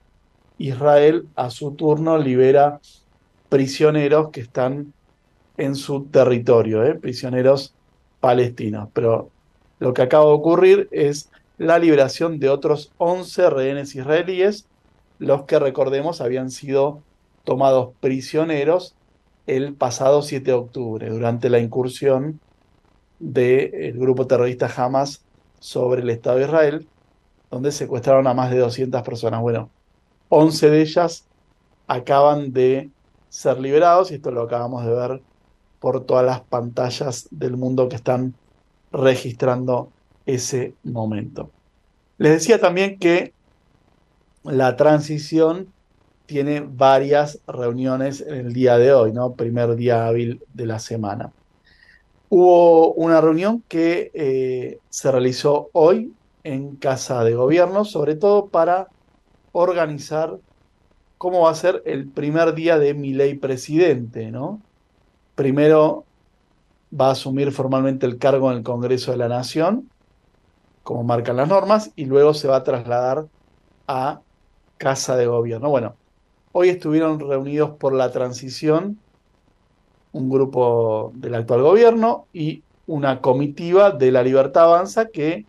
Israel 0.68 1.28
a 1.36 1.50
su 1.50 1.72
turno 1.72 2.18
libera 2.18 2.80
prisioneros 3.50 4.30
que 4.30 4.42
están 4.42 4.94
en 5.58 5.76
su 5.76 6.06
territorio, 6.06 6.84
¿eh? 6.84 6.96
prisioneros 6.96 7.74
palestinos. 8.20 8.90
Pero 8.94 9.30
lo 9.80 9.94
que 9.94 10.02
acaba 10.02 10.26
de 10.26 10.32
ocurrir 10.32 10.88
es 10.92 11.30
la 11.58 11.78
liberación 11.78 12.40
de 12.40 12.50
otros 12.50 12.92
11 12.98 13.50
rehenes 13.50 13.96
israelíes, 13.96 14.68
los 15.20 15.44
que 15.44 15.60
recordemos 15.60 16.22
habían 16.22 16.50
sido 16.50 17.02
tomados 17.44 17.94
prisioneros 18.00 18.96
el 19.48 19.74
pasado 19.74 20.22
7 20.22 20.46
de 20.46 20.54
octubre, 20.54 21.10
durante 21.10 21.50
la 21.50 21.60
incursión 21.60 22.40
del 23.20 24.00
grupo 24.00 24.26
terrorista 24.28 24.72
Hamas 24.76 25.24
sobre 25.60 26.02
el 26.02 26.10
Estado 26.10 26.38
de 26.38 26.46
Israel, 26.46 26.88
donde 27.52 27.72
secuestraron 27.72 28.28
a 28.28 28.34
más 28.34 28.50
de 28.50 28.58
200 28.58 29.02
personas. 29.04 29.42
Bueno, 29.42 29.70
11 30.32 30.70
de 30.70 30.82
ellas 30.82 31.26
acaban 31.88 32.54
de 32.54 32.90
ser 33.28 33.60
liberados 33.60 34.12
y 34.12 34.16
esto 34.16 34.32
lo 34.32 34.44
acabamos 34.44 34.86
de 34.86 34.94
ver 34.94 35.22
por 35.80 36.06
todas 36.06 36.26
las 36.26 36.40
pantallas 36.40 37.28
del 37.32 37.58
mundo 37.58 37.90
que 37.90 37.98
están 37.98 38.34
registrando 38.94 39.92
ese 40.26 40.74
momento. 40.84 41.50
Les 42.18 42.32
decía 42.32 42.62
también 42.62 42.98
que 42.98 43.34
la 44.44 44.78
transición 44.78 45.68
tiene 46.28 46.62
varias 46.62 47.40
reuniones 47.46 48.22
en 48.22 48.36
el 48.36 48.54
día 48.54 48.78
de 48.78 48.94
hoy, 48.94 49.12
¿no? 49.12 49.34
Primer 49.34 49.76
día 49.76 50.08
hábil 50.08 50.42
de 50.54 50.66
la 50.66 50.80
semana. 50.80 51.34
Hubo 52.30 52.94
una 52.94 53.20
reunión 53.20 53.66
que 53.68 54.12
eh, 54.14 54.80
se 54.90 55.12
realizó 55.12 55.70
hoy 55.74 56.14
en 56.46 56.78
Casa 56.78 57.26
de 57.26 57.36
Gobierno, 57.36 57.84
sobre 57.84 58.16
todo 58.16 58.48
para 58.48 58.88
organizar 59.52 60.38
cómo 61.18 61.42
va 61.42 61.52
a 61.52 61.56
ser 61.56 61.84
el 61.86 62.08
primer 62.08 62.54
día 62.54 62.80
de 62.80 62.94
mi 62.94 63.14
ley 63.14 63.36
presidente, 63.36 64.32
¿no? 64.32 64.62
Primero 65.36 66.06
va 67.00 67.10
a 67.10 67.12
asumir 67.12 67.52
formalmente 67.52 68.06
el 68.06 68.18
cargo 68.18 68.52
en 68.52 68.58
el 68.58 68.64
Congreso 68.64 69.12
de 69.12 69.18
la 69.18 69.28
Nación, 69.28 69.90
como 70.84 71.04
marcan 71.04 71.38
las 71.38 71.48
normas, 71.48 71.92
y 71.96 72.06
luego 72.06 72.34
se 72.34 72.48
va 72.48 72.58
a 72.58 72.64
trasladar 72.64 73.28
a 73.88 74.22
Casa 74.78 75.16
de 75.16 75.28
Gobierno. 75.28 75.70
Bueno, 75.70 75.96
hoy 76.52 76.70
estuvieron 76.70 77.20
reunidos 77.20 77.72
por 77.72 77.94
la 77.94 78.12
transición 78.12 78.98
un 80.14 80.30
grupo 80.30 81.12
del 81.16 81.36
actual 81.36 81.62
gobierno 81.62 82.28
y 82.34 82.64
una 82.88 83.22
comitiva 83.22 83.92
de 83.92 84.12
la 84.12 84.24
Libertad 84.24 84.66
Avanza 84.66 85.08
que 85.08 85.46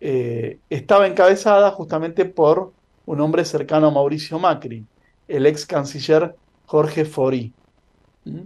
eh, 0.00 0.58
estaba 0.70 1.06
encabezada 1.06 1.70
justamente 1.72 2.24
por 2.24 2.72
un 3.08 3.22
hombre 3.22 3.46
cercano 3.46 3.86
a 3.86 3.90
Mauricio 3.90 4.38
Macri, 4.38 4.84
el 5.28 5.46
ex 5.46 5.64
canciller 5.64 6.36
Jorge 6.66 7.06
Fori. 7.06 7.54
¿Mm? 8.26 8.42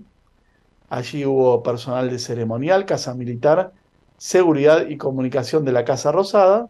Allí 0.89 1.27
hubo 1.27 1.65
personal 1.65 2.09
de 2.09 2.21
ceremonial, 2.21 2.87
casa 2.87 3.13
militar, 3.13 3.73
seguridad 4.19 4.87
y 4.87 4.99
comunicación 4.99 5.65
de 5.65 5.73
la 5.73 5.85
Casa 5.85 6.13
Rosada. 6.13 6.69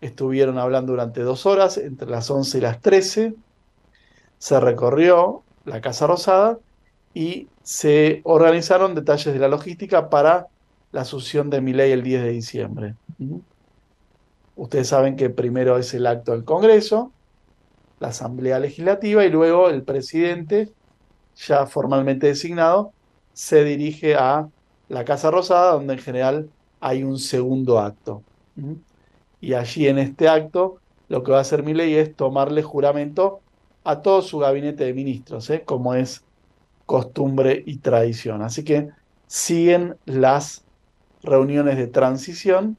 Estuvieron 0.00 0.56
hablando 0.56 0.92
durante 0.92 1.20
dos 1.20 1.44
horas, 1.44 1.76
entre 1.76 2.08
las 2.08 2.30
11 2.30 2.56
y 2.56 2.60
las 2.62 2.80
13. 2.80 3.34
Se 4.38 4.60
recorrió 4.60 5.42
la 5.66 5.82
Casa 5.82 6.06
Rosada 6.06 6.58
y 7.12 7.48
se 7.62 8.22
organizaron 8.24 8.94
detalles 8.94 9.34
de 9.34 9.38
la 9.38 9.48
logística 9.48 10.08
para 10.08 10.46
la 10.92 11.02
asunción 11.02 11.50
de 11.50 11.60
mi 11.60 11.74
ley 11.74 11.92
el 11.92 12.02
10 12.02 12.22
de 12.22 12.30
diciembre. 12.30 12.94
¿Mm? 13.18 13.36
Ustedes 14.56 14.88
saben 14.88 15.14
que 15.14 15.28
primero 15.28 15.76
es 15.76 15.92
el 15.92 16.06
acto 16.06 16.32
del 16.32 16.44
Congreso, 16.44 17.12
la 18.00 18.08
Asamblea 18.08 18.58
Legislativa 18.58 19.24
y 19.24 19.30
luego 19.30 19.68
el 19.68 19.82
presidente, 19.82 20.70
ya 21.36 21.66
formalmente 21.66 22.28
designado, 22.28 22.92
se 23.32 23.64
dirige 23.64 24.14
a 24.14 24.48
la 24.88 25.04
Casa 25.04 25.30
Rosada, 25.30 25.72
donde 25.72 25.94
en 25.94 25.98
general 26.00 26.50
hay 26.80 27.04
un 27.04 27.18
segundo 27.18 27.78
acto. 27.78 28.22
¿Mm? 28.56 28.74
Y 29.40 29.54
allí 29.54 29.86
en 29.86 29.98
este 29.98 30.28
acto 30.28 30.80
lo 31.08 31.22
que 31.22 31.32
va 31.32 31.38
a 31.38 31.42
hacer 31.42 31.62
mi 31.62 31.74
ley 31.74 31.94
es 31.94 32.14
tomarle 32.14 32.62
juramento 32.62 33.40
a 33.84 34.02
todo 34.02 34.22
su 34.22 34.38
gabinete 34.38 34.84
de 34.84 34.92
ministros, 34.92 35.48
¿eh? 35.50 35.62
como 35.64 35.94
es 35.94 36.22
costumbre 36.84 37.62
y 37.66 37.78
tradición. 37.78 38.42
Así 38.42 38.64
que 38.64 38.88
siguen 39.26 39.96
las 40.04 40.64
reuniones 41.22 41.76
de 41.76 41.86
transición 41.86 42.76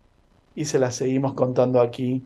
y 0.56 0.66
se 0.66 0.80
las 0.80 0.96
seguimos 0.96 1.34
contando 1.34 1.82
aquí 1.82 2.24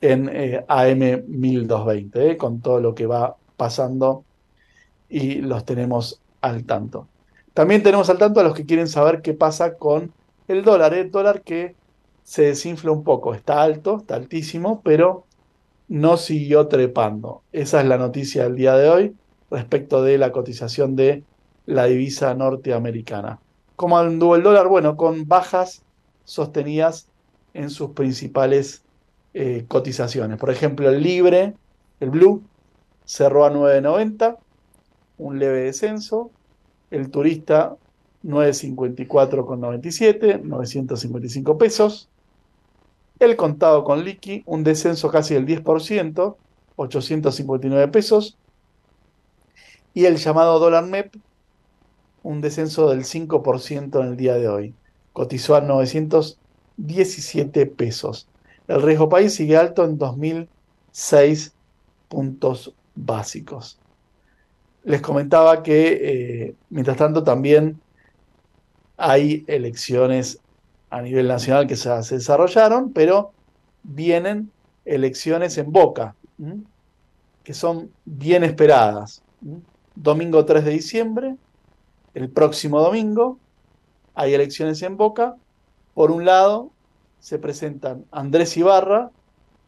en 0.00 0.28
eh, 0.32 0.64
AM 0.68 1.24
1220, 1.26 2.30
¿eh? 2.30 2.36
con 2.36 2.60
todo 2.60 2.80
lo 2.80 2.94
que 2.94 3.06
va 3.06 3.36
pasando 3.56 4.24
y 5.08 5.36
los 5.36 5.64
tenemos 5.64 6.20
al 6.40 6.64
tanto. 6.64 7.08
También 7.54 7.82
tenemos 7.82 8.10
al 8.10 8.18
tanto 8.18 8.40
a 8.40 8.42
los 8.42 8.54
que 8.54 8.66
quieren 8.66 8.88
saber 8.88 9.22
qué 9.22 9.32
pasa 9.32 9.74
con 9.74 10.12
el 10.48 10.62
dólar, 10.62 10.94
¿eh? 10.94 11.00
el 11.00 11.10
dólar 11.10 11.42
que 11.42 11.74
se 12.22 12.42
desinfla 12.42 12.90
un 12.90 13.04
poco, 13.04 13.34
está 13.34 13.62
alto, 13.62 13.98
está 13.98 14.16
altísimo, 14.16 14.80
pero 14.82 15.24
no 15.88 16.16
siguió 16.16 16.66
trepando. 16.68 17.42
Esa 17.52 17.80
es 17.80 17.86
la 17.86 17.98
noticia 17.98 18.44
del 18.44 18.56
día 18.56 18.76
de 18.76 18.88
hoy 18.88 19.16
respecto 19.50 20.02
de 20.02 20.18
la 20.18 20.32
cotización 20.32 20.96
de 20.96 21.22
la 21.66 21.84
divisa 21.84 22.34
norteamericana. 22.34 23.38
¿Cómo 23.76 23.98
anduvo 23.98 24.36
el 24.36 24.42
dólar? 24.42 24.68
Bueno, 24.68 24.96
con 24.96 25.28
bajas 25.28 25.82
sostenidas 26.24 27.08
en 27.54 27.70
sus 27.70 27.90
principales 27.90 28.82
eh, 29.38 29.66
cotizaciones. 29.68 30.38
Por 30.38 30.48
ejemplo, 30.48 30.88
el 30.88 31.02
libre, 31.02 31.52
el 32.00 32.08
blue, 32.08 32.42
cerró 33.04 33.44
a 33.44 33.52
9.90, 33.52 34.38
un 35.18 35.38
leve 35.38 35.64
descenso. 35.64 36.30
El 36.90 37.10
turista 37.10 37.76
954,97, 38.24 40.40
955 40.40 41.58
pesos. 41.58 42.08
El 43.18 43.36
contado 43.36 43.84
con 43.84 44.04
liqui, 44.04 44.42
un 44.46 44.64
descenso 44.64 45.10
casi 45.10 45.34
del 45.34 45.44
10%, 45.44 46.36
859 46.76 47.88
pesos. 47.88 48.38
Y 49.92 50.06
el 50.06 50.16
llamado 50.16 50.58
dólar 50.58 50.86
MEP, 50.86 51.14
un 52.22 52.40
descenso 52.40 52.88
del 52.88 53.04
5% 53.04 54.00
en 54.00 54.06
el 54.06 54.16
día 54.16 54.36
de 54.36 54.48
hoy. 54.48 54.74
Cotizó 55.12 55.56
a 55.56 55.60
917 55.60 57.66
pesos. 57.66 58.26
El 58.68 58.82
riesgo 58.82 59.08
país 59.08 59.34
sigue 59.34 59.56
alto 59.56 59.84
en 59.84 60.48
seis 60.90 61.52
puntos 62.08 62.72
básicos. 62.94 63.78
Les 64.84 65.00
comentaba 65.00 65.62
que, 65.62 65.98
eh, 66.48 66.54
mientras 66.70 66.96
tanto, 66.96 67.22
también 67.22 67.80
hay 68.96 69.44
elecciones 69.46 70.40
a 70.90 71.02
nivel 71.02 71.28
nacional 71.28 71.66
que 71.66 71.76
se, 71.76 71.90
desarrollaron, 71.90 72.92
pero 72.92 73.32
vienen 73.82 74.50
elecciones 74.84 75.58
en 75.58 75.72
Boca, 75.72 76.14
que 77.42 77.54
son 77.54 77.90
bien 78.04 78.44
esperadas. 78.44 79.22
Domingo 79.94 80.44
3 80.44 80.64
de 80.64 80.70
diciembre, 80.70 81.36
el 82.14 82.30
próximo 82.30 82.80
domingo, 82.80 83.38
hay 84.14 84.34
elecciones 84.34 84.82
en 84.82 84.96
Boca. 84.96 85.36
Por 85.94 86.10
un 86.10 86.24
lado, 86.24 86.70
se 87.20 87.38
presentan 87.38 88.04
Andrés 88.10 88.56
Ibarra, 88.56 89.10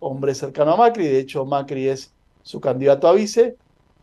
hombre 0.00 0.34
cercano 0.34 0.72
a 0.72 0.76
Macri, 0.76 1.06
de 1.06 1.18
hecho 1.18 1.44
Macri 1.44 1.88
es 1.88 2.12
su 2.42 2.60
candidato 2.60 3.08
a 3.08 3.12
vice, 3.12 3.56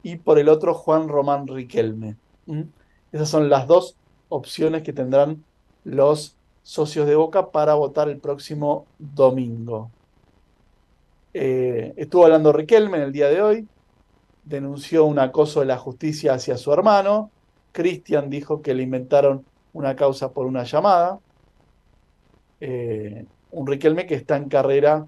y 0.04 0.18
por 0.18 0.38
el 0.38 0.50
otro 0.50 0.74
Juan 0.74 1.08
Román 1.08 1.48
Riquelme. 1.48 2.16
¿m? 2.48 2.68
Esas 3.12 3.30
son 3.30 3.50
las 3.50 3.68
dos 3.68 3.96
opciones 4.30 4.84
que 4.84 4.94
tendrán 4.94 5.44
los 5.84 6.36
socios 6.64 7.08
de 7.08 7.16
Boca 7.16 7.52
para 7.52 7.76
votar 7.76 8.10
el 8.10 8.18
próximo 8.18 8.86
domingo. 9.00 9.90
Eh, 11.34 11.94
estuvo 11.98 12.26
hablando 12.26 12.54
Riquelme 12.54 12.98
en 12.98 13.04
el 13.04 13.12
día 13.12 13.30
de 13.30 13.42
hoy, 13.42 13.68
denunció 14.44 15.06
un 15.06 15.20
acoso 15.20 15.62
de 15.62 15.66
la 15.66 15.78
justicia 15.78 16.34
hacia 16.34 16.58
su 16.58 16.72
hermano, 16.72 17.32
Cristian 17.72 18.30
dijo 18.30 18.62
que 18.62 18.74
le 18.74 18.84
inventaron 18.84 19.46
una 19.74 19.96
causa 19.96 20.32
por 20.32 20.46
una 20.46 20.64
llamada, 20.64 21.20
eh, 22.60 23.26
un 23.52 23.68
Riquelme 23.68 24.06
que 24.06 24.16
está 24.16 24.38
en 24.38 24.50
carrera 24.50 25.06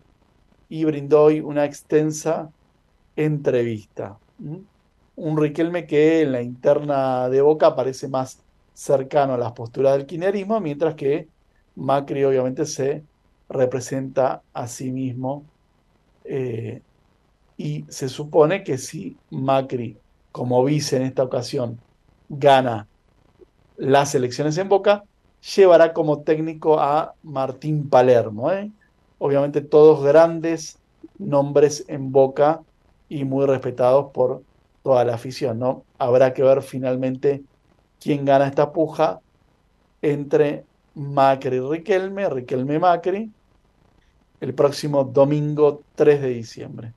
y 0.70 0.86
brindó 0.86 1.24
hoy 1.24 1.40
una 1.40 1.66
extensa 1.66 2.52
entrevista. 3.16 4.18
Un 5.16 5.38
Riquelme 5.38 5.86
que 5.86 6.22
en 6.22 6.32
la 6.32 6.42
interna 6.42 7.30
de 7.30 7.42
Boca 7.42 7.76
parece 7.76 8.08
más 8.08 8.40
cercano 8.74 9.34
a 9.34 9.38
las 9.38 9.54
posturas 9.54 9.98
del 9.98 10.06
kirchnerismo, 10.06 10.60
mientras 10.60 10.96
que 10.96 11.28
Macri 11.76 12.24
obviamente 12.24 12.66
se 12.66 13.04
representa 13.50 14.44
a 14.54 14.68
sí 14.68 14.92
mismo 14.92 15.46
eh, 16.26 16.82
y 17.58 17.86
se 17.90 18.10
supone 18.10 18.64
que 18.64 18.78
si 18.78 19.18
Macri, 19.32 19.98
como 20.32 20.64
vice 20.64 20.98
en 20.98 21.04
esta 21.04 21.24
ocasión, 21.24 21.80
gana 22.30 22.88
las 23.78 24.14
elecciones 24.16 24.58
en 24.58 24.70
Boca, 24.70 25.04
llevará 25.42 25.94
como 25.94 26.22
técnico 26.22 26.80
a 26.80 27.14
Martín 27.24 27.90
Palermo. 27.90 28.52
¿eh? 28.52 28.72
Obviamente 29.20 29.62
todos 29.62 30.04
grandes 30.04 30.80
nombres 31.18 31.86
en 31.88 32.12
Boca 32.12 32.62
y 33.10 33.24
muy 33.24 33.46
respetados 33.46 34.12
por 34.12 34.44
toda 34.84 35.06
la 35.06 35.16
afición. 35.16 35.60
¿no? 35.60 35.84
Habrá 35.98 36.34
que 36.34 36.44
ver 36.44 36.62
finalmente 36.62 37.44
quién 38.00 38.26
gana 38.26 38.48
esta 38.48 38.72
puja 38.72 39.20
entre 40.02 40.66
Macri 40.96 41.58
y 41.58 41.60
Riquelme, 41.60 42.30
Riquelme 42.30 42.80
Macri, 42.80 43.32
el 44.40 44.54
próximo 44.54 45.04
domingo 45.04 45.82
3 45.96 46.22
de 46.22 46.30
diciembre. 46.30 46.94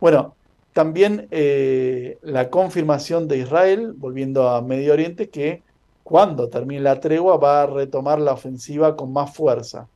Bueno, 0.00 0.34
también 0.72 1.26
eh, 1.30 2.18
la 2.22 2.50
confirmación 2.50 3.26
de 3.26 3.38
Israel, 3.38 3.94
volviendo 3.96 4.48
a 4.48 4.62
Medio 4.62 4.92
Oriente, 4.92 5.28
que 5.28 5.62
cuando 6.08 6.48
termine 6.48 6.80
la 6.80 7.00
tregua 7.00 7.36
va 7.36 7.60
a 7.60 7.66
retomar 7.66 8.18
la 8.18 8.32
ofensiva 8.32 8.96
con 8.96 9.12
más 9.12 9.36
fuerza. 9.36 9.90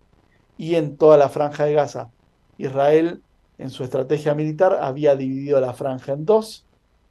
Y 0.58 0.74
en 0.74 0.98
toda 0.98 1.16
la 1.16 1.30
franja 1.30 1.64
de 1.64 1.72
Gaza, 1.72 2.10
Israel 2.58 3.22
en 3.56 3.70
su 3.70 3.82
estrategia 3.82 4.34
militar 4.34 4.78
había 4.82 5.16
dividido 5.16 5.58
la 5.58 5.72
franja 5.72 6.12
en 6.12 6.26
dos, 6.26 6.66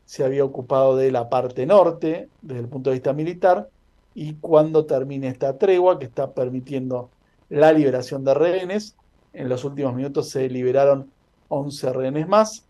se 0.05 0.23
había 0.23 0.45
ocupado 0.45 0.95
de 0.97 1.09
la 1.11 1.29
parte 1.29 1.65
norte 1.65 2.29
desde 2.43 2.61
el 2.61 2.67
punto 2.67 2.91
de 2.91 2.97
vista 2.97 3.11
militar, 3.11 3.69
y 4.13 4.35
cuando 4.35 4.85
termine 4.85 5.29
esta 5.29 5.57
tregua 5.57 5.97
que 5.97 6.05
está 6.05 6.33
permitiendo 6.33 7.09
la 7.49 7.73
liberación 7.73 8.23
de 8.23 8.35
rehenes, 8.35 8.95
en 9.33 9.49
los 9.49 9.63
últimos 9.63 9.95
minutos 9.95 10.29
se 10.29 10.47
liberaron 10.47 11.09
11 11.47 11.93
rehenes 11.93 12.27
más. 12.27 12.67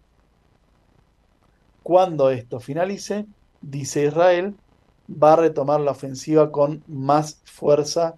Cuando 1.83 2.29
esto 2.29 2.61
finalice, 2.61 3.25
dice 3.61 4.05
Israel, 4.05 4.55
va 5.11 5.33
a 5.33 5.37
retomar 5.37 5.79
la 5.79 5.91
ofensiva 5.91 6.51
con 6.51 6.83
más 6.87 7.41
fuerza 7.45 8.15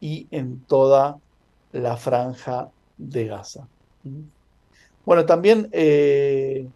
y 0.00 0.26
en 0.30 0.60
toda 0.60 1.18
la 1.72 1.96
franja 1.96 2.70
de 2.96 3.26
Gaza. 3.26 3.66
Bueno, 5.04 5.26
también, 5.26 5.68
eh, 5.72 6.68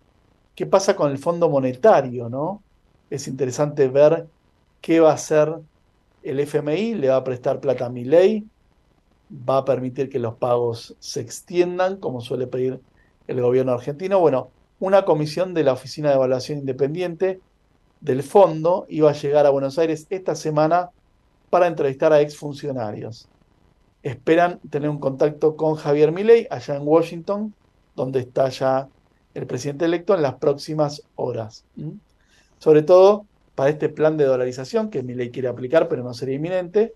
¿qué 0.55 0.67
pasa 0.67 0.95
con 0.97 1.11
el 1.11 1.19
Fondo 1.19 1.49
Monetario? 1.49 2.29
¿no? 2.29 2.63
Es 3.11 3.29
interesante 3.29 3.89
ver 3.89 4.27
qué 4.81 5.01
va 5.01 5.11
a 5.11 5.15
hacer 5.15 5.55
el 6.23 6.41
FMI, 6.41 6.95
le 6.95 7.09
va 7.09 7.17
a 7.17 7.25
prestar 7.25 7.61
plata 7.61 7.87
a 7.87 7.91
mi 7.91 8.05
ley, 8.05 8.47
va 9.31 9.59
a 9.59 9.65
permitir 9.65 10.09
que 10.09 10.19
los 10.19 10.35
pagos 10.35 10.95
se 10.99 11.21
extiendan, 11.21 11.97
como 11.97 12.21
suele 12.21 12.47
pedir 12.47 12.81
el 13.27 13.41
gobierno 13.41 13.73
argentino. 13.73 14.21
Bueno, 14.21 14.51
una 14.81 15.05
comisión 15.05 15.55
de 15.55 15.65
la 15.65 15.73
Oficina 15.73 16.11
de 16.11 16.17
Evaluación 16.17 16.59
Independiente 16.59 17.41
del 18.05 18.23
fondo 18.23 18.85
iba 18.91 19.09
a 19.09 19.15
llegar 19.15 19.47
a 19.47 19.51
Buenos 19.51 19.79
Aires 19.79 20.07
esta 20.11 20.35
semana 20.35 20.91
para 21.49 21.67
entrevistar 21.67 22.13
a 22.13 22.21
exfuncionarios. 22.21 23.29
Esperan 24.03 24.61
tener 24.69 24.91
un 24.91 24.99
contacto 24.99 25.57
con 25.57 25.77
Javier 25.77 26.13
Milei 26.13 26.47
allá 26.51 26.77
en 26.77 26.87
Washington, 26.87 27.55
donde 27.97 28.21
está 28.21 28.51
ya 28.51 28.89
el 29.33 29.47
presidente 29.47 29.87
electo 29.87 30.15
en 30.15 30.21
las 30.21 30.35
próximas 30.35 31.03
horas. 31.17 31.65
Sobre 32.59 32.83
todo 32.83 33.25
para 33.55 33.71
este 33.71 33.89
plan 33.89 34.19
de 34.19 34.25
dolarización 34.25 34.91
que 34.91 35.03
Milei 35.03 35.31
quiere 35.31 35.49
aplicar, 35.49 35.89
pero 35.89 36.05
no 36.05 36.13
sería 36.13 36.35
inminente, 36.35 36.93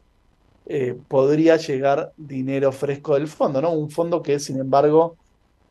eh, 0.66 0.94
podría 1.08 1.56
llegar 1.56 2.12
dinero 2.18 2.70
fresco 2.70 3.14
del 3.14 3.28
fondo, 3.28 3.62
¿no? 3.62 3.72
Un 3.72 3.90
fondo 3.90 4.20
que, 4.20 4.38
sin 4.38 4.58
embargo, 4.58 5.16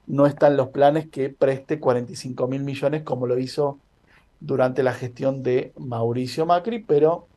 no 0.07 0.25
está 0.25 0.47
en 0.47 0.57
los 0.57 0.69
planes 0.69 1.09
que 1.09 1.29
preste 1.29 1.79
45 1.79 2.47
mil 2.47 2.63
millones 2.63 3.03
como 3.03 3.27
lo 3.27 3.37
hizo 3.37 3.77
durante 4.39 4.83
la 4.83 4.93
gestión 4.93 5.43
de 5.43 5.73
Mauricio 5.77 6.45
Macri, 6.45 6.79
pero 6.79 7.27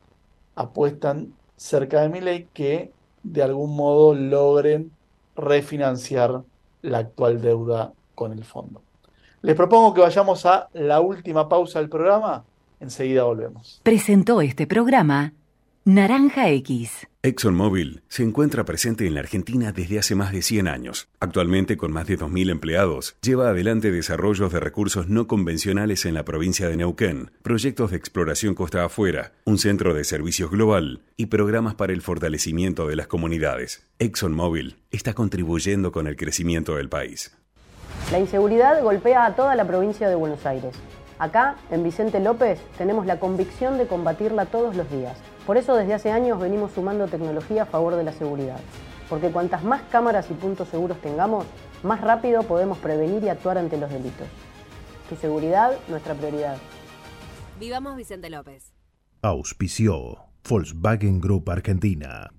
apuestan 0.55 1.33
cerca 1.55 2.01
de 2.01 2.09
mi 2.09 2.21
ley 2.21 2.47
que 2.53 2.91
de 3.23 3.43
algún 3.43 3.75
modo 3.75 4.13
logren 4.13 4.91
refinanciar 5.35 6.43
la 6.81 6.99
actual 6.99 7.41
deuda 7.41 7.93
con 8.15 8.31
el 8.33 8.43
fondo. 8.43 8.81
Les 9.41 9.55
propongo 9.55 9.93
que 9.93 10.01
vayamos 10.01 10.45
a 10.45 10.69
la 10.73 11.01
última 11.01 11.49
pausa 11.49 11.79
del 11.79 11.89
programa. 11.89 12.43
Enseguida 12.79 13.23
volvemos. 13.23 13.79
Presentó 13.83 14.41
este 14.41 14.67
programa 14.67 15.33
Naranja 15.83 16.49
X. 16.49 17.07
ExxonMobil 17.23 18.01
se 18.07 18.23
encuentra 18.23 18.65
presente 18.65 19.05
en 19.05 19.13
la 19.13 19.19
Argentina 19.19 19.71
desde 19.71 19.99
hace 19.99 20.15
más 20.15 20.31
de 20.31 20.41
100 20.41 20.67
años. 20.67 21.07
Actualmente, 21.19 21.77
con 21.77 21.91
más 21.91 22.07
de 22.07 22.17
2.000 22.17 22.49
empleados, 22.49 23.15
lleva 23.21 23.49
adelante 23.49 23.91
desarrollos 23.91 24.51
de 24.51 24.59
recursos 24.59 25.07
no 25.07 25.27
convencionales 25.27 26.07
en 26.07 26.15
la 26.15 26.25
provincia 26.25 26.67
de 26.67 26.77
Neuquén, 26.77 27.29
proyectos 27.43 27.91
de 27.91 27.97
exploración 27.97 28.55
costa 28.55 28.83
afuera, 28.83 29.33
un 29.45 29.59
centro 29.59 29.93
de 29.93 30.03
servicios 30.03 30.49
global 30.49 31.01
y 31.15 31.27
programas 31.27 31.75
para 31.75 31.93
el 31.93 32.01
fortalecimiento 32.01 32.87
de 32.87 32.95
las 32.95 33.05
comunidades. 33.05 33.85
ExxonMobil 33.99 34.77
está 34.89 35.13
contribuyendo 35.13 35.91
con 35.91 36.07
el 36.07 36.15
crecimiento 36.15 36.77
del 36.77 36.89
país. 36.89 37.37
La 38.11 38.17
inseguridad 38.17 38.81
golpea 38.81 39.25
a 39.25 39.35
toda 39.35 39.55
la 39.55 39.67
provincia 39.67 40.09
de 40.09 40.15
Buenos 40.15 40.43
Aires. 40.47 40.73
Acá, 41.19 41.57
en 41.69 41.83
Vicente 41.83 42.19
López, 42.19 42.59
tenemos 42.79 43.05
la 43.05 43.19
convicción 43.19 43.77
de 43.77 43.85
combatirla 43.85 44.47
todos 44.47 44.75
los 44.75 44.89
días. 44.89 45.19
Por 45.45 45.57
eso 45.57 45.75
desde 45.75 45.93
hace 45.93 46.11
años 46.11 46.39
venimos 46.39 46.71
sumando 46.71 47.07
tecnología 47.07 47.63
a 47.63 47.65
favor 47.65 47.95
de 47.95 48.03
la 48.03 48.13
seguridad. 48.13 48.59
Porque 49.09 49.31
cuantas 49.31 49.63
más 49.63 49.81
cámaras 49.91 50.29
y 50.29 50.33
puntos 50.33 50.69
seguros 50.69 50.99
tengamos, 51.01 51.45
más 51.83 52.01
rápido 52.01 52.43
podemos 52.43 52.77
prevenir 52.77 53.23
y 53.23 53.29
actuar 53.29 53.57
ante 53.57 53.77
los 53.77 53.89
delitos. 53.89 54.27
Tu 55.09 55.15
seguridad, 55.15 55.71
nuestra 55.89 56.13
prioridad. 56.13 56.57
Vivamos 57.59 57.95
Vicente 57.95 58.29
López. 58.29 58.73
Auspició 59.21 60.17
Volkswagen 60.47 61.19
Group 61.19 61.49
Argentina. 61.49 62.31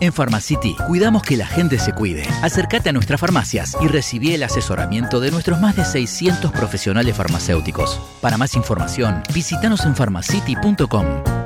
En 0.00 0.12
Pharmacity 0.12 0.76
cuidamos 0.86 1.22
que 1.22 1.36
la 1.36 1.46
gente 1.46 1.78
se 1.78 1.92
cuide. 1.92 2.22
Acércate 2.42 2.90
a 2.90 2.92
nuestras 2.92 3.20
farmacias 3.20 3.76
y 3.80 3.88
recibí 3.88 4.32
el 4.34 4.44
asesoramiento 4.44 5.18
de 5.18 5.32
nuestros 5.32 5.60
más 5.60 5.74
de 5.76 5.84
600 5.84 6.52
profesionales 6.52 7.16
farmacéuticos. 7.16 7.98
Para 8.20 8.36
más 8.36 8.54
información, 8.54 9.22
visítanos 9.34 9.84
en 9.84 9.94
pharmacity.com. 9.94 11.37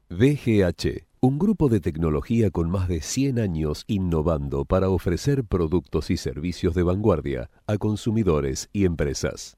DGH, 0.08 1.04
un 1.20 1.38
grupo 1.38 1.68
de 1.68 1.80
tecnología 1.80 2.50
con 2.50 2.70
más 2.70 2.88
de 2.88 3.02
100 3.02 3.38
años 3.38 3.84
innovando 3.88 4.64
para 4.64 4.88
ofrecer 4.88 5.44
productos 5.44 6.10
y 6.10 6.16
servicios 6.16 6.74
de 6.74 6.82
vanguardia 6.82 7.50
a 7.66 7.76
consumidores 7.76 8.70
y 8.72 8.86
empresas. 8.86 9.57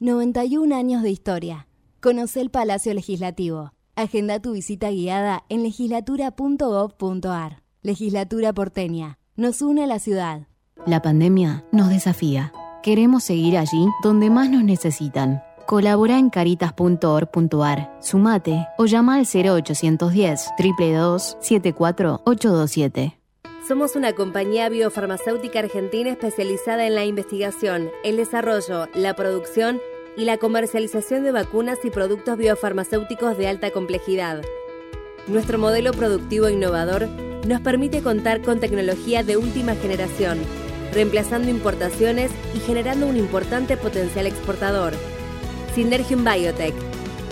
91 0.00 0.76
años 0.76 1.02
de 1.02 1.10
historia. 1.10 1.66
Conoce 2.00 2.40
el 2.40 2.50
Palacio 2.50 2.94
Legislativo. 2.94 3.72
Agenda 3.96 4.40
tu 4.40 4.52
visita 4.52 4.90
guiada 4.90 5.42
en 5.48 5.64
legislatura.gov.ar. 5.64 7.62
Legislatura 7.82 8.52
porteña. 8.52 9.18
Nos 9.34 9.60
une 9.60 9.82
a 9.82 9.86
la 9.88 9.98
ciudad. 9.98 10.46
La 10.86 11.02
pandemia 11.02 11.64
nos 11.72 11.88
desafía. 11.88 12.52
Queremos 12.84 13.24
seguir 13.24 13.58
allí 13.58 13.88
donde 14.04 14.30
más 14.30 14.48
nos 14.48 14.62
necesitan. 14.62 15.42
Colabora 15.66 16.16
en 16.18 16.30
caritas.org.ar, 16.30 17.98
sumate 18.00 18.68
o 18.78 18.86
llama 18.86 19.16
al 19.16 19.26
0810 19.26 20.50
322 20.56 21.36
74827. 21.40 23.17
Somos 23.68 23.96
una 23.96 24.14
compañía 24.14 24.70
biofarmacéutica 24.70 25.58
argentina 25.58 26.08
especializada 26.08 26.86
en 26.86 26.94
la 26.94 27.04
investigación, 27.04 27.90
el 28.02 28.16
desarrollo, 28.16 28.88
la 28.94 29.14
producción 29.14 29.78
y 30.16 30.24
la 30.24 30.38
comercialización 30.38 31.22
de 31.22 31.32
vacunas 31.32 31.78
y 31.84 31.90
productos 31.90 32.38
biofarmacéuticos 32.38 33.36
de 33.36 33.46
alta 33.46 33.70
complejidad. 33.70 34.40
Nuestro 35.26 35.58
modelo 35.58 35.92
productivo 35.92 36.48
innovador 36.48 37.08
nos 37.46 37.60
permite 37.60 38.00
contar 38.00 38.40
con 38.40 38.58
tecnología 38.58 39.22
de 39.22 39.36
última 39.36 39.74
generación, 39.74 40.38
reemplazando 40.94 41.50
importaciones 41.50 42.30
y 42.54 42.60
generando 42.60 43.06
un 43.06 43.18
importante 43.18 43.76
potencial 43.76 44.26
exportador. 44.26 44.94
Synergium 45.74 46.24
Biotech, 46.24 46.74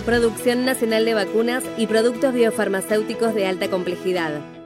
producción 0.05 0.65
nacional 0.65 1.03
de 1.03 1.15
vacunas 1.15 1.63
y 1.79 1.87
productos 1.87 2.31
biofarmacéuticos 2.31 3.33
de 3.33 3.47
alta 3.47 3.71
complejidad. 3.71 4.56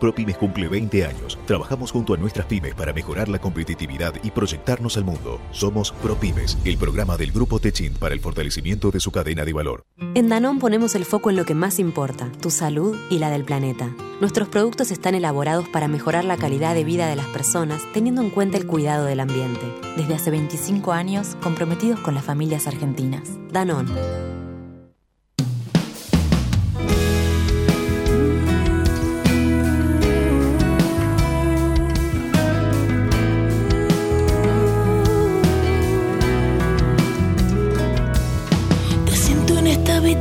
ProPymes 0.00 0.38
cumple 0.38 0.66
20 0.68 1.04
años. 1.04 1.38
Trabajamos 1.46 1.92
junto 1.92 2.14
a 2.14 2.16
nuestras 2.16 2.46
pymes 2.46 2.74
para 2.74 2.92
mejorar 2.92 3.28
la 3.28 3.38
competitividad 3.38 4.14
y 4.22 4.30
proyectarnos 4.30 4.96
al 4.96 5.04
mundo. 5.04 5.40
Somos 5.52 5.92
ProPymes, 5.92 6.58
el 6.64 6.78
programa 6.78 7.16
del 7.16 7.30
Grupo 7.30 7.60
Techint 7.60 7.98
para 7.98 8.14
el 8.14 8.20
fortalecimiento 8.20 8.90
de 8.90 9.00
su 9.00 9.12
cadena 9.12 9.44
de 9.44 9.52
valor. 9.52 9.84
En 10.14 10.28
Danón 10.28 10.58
ponemos 10.58 10.94
el 10.94 11.04
foco 11.04 11.30
en 11.30 11.36
lo 11.36 11.44
que 11.44 11.54
más 11.54 11.78
importa, 11.78 12.32
tu 12.40 12.50
salud 12.50 12.96
y 13.10 13.18
la 13.18 13.30
del 13.30 13.44
planeta. 13.44 13.94
Nuestros 14.20 14.48
productos 14.48 14.90
están 14.90 15.14
elaborados 15.14 15.68
para 15.68 15.88
mejorar 15.88 16.24
la 16.24 16.36
calidad 16.36 16.74
de 16.74 16.84
vida 16.84 17.08
de 17.08 17.16
las 17.16 17.26
personas 17.26 17.82
teniendo 17.92 18.22
en 18.22 18.30
cuenta 18.30 18.58
el 18.58 18.66
cuidado 18.66 19.04
del 19.04 19.20
ambiente. 19.20 19.66
Desde 19.96 20.14
hace 20.14 20.30
25 20.30 20.92
años, 20.92 21.36
comprometidos 21.42 22.00
con 22.00 22.14
las 22.14 22.24
familias 22.24 22.66
argentinas. 22.66 23.22
Danón. 23.52 24.29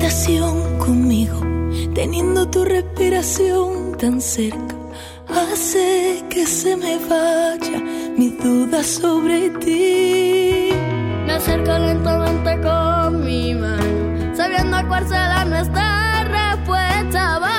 Habitación 0.10 0.80
conmigo, 0.80 1.40
teniendo 1.94 2.50
tu 2.50 2.66
respiración 2.66 3.96
tan 3.96 4.20
cerca. 4.20 4.76
Hace 5.28 6.26
que 6.32 6.48
se 6.48 6.76
me 6.76 6.98
vaya 6.98 7.80
mis 8.18 8.36
dudas 8.44 8.88
sobre 8.88 9.52
ti. 9.62 10.72
Me 11.28 11.34
acerco 11.34 11.78
lentamente 11.78 12.60
con 12.60 13.24
mi 13.24 13.54
mano, 13.54 14.36
sabiendo 14.36 14.78
cuál 14.88 15.08
será 15.08 15.46
nuestra 15.46 16.24
respuesta. 16.24 17.59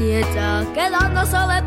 quieta, 0.00 0.64
quedando 0.72 1.26
solo. 1.26 1.59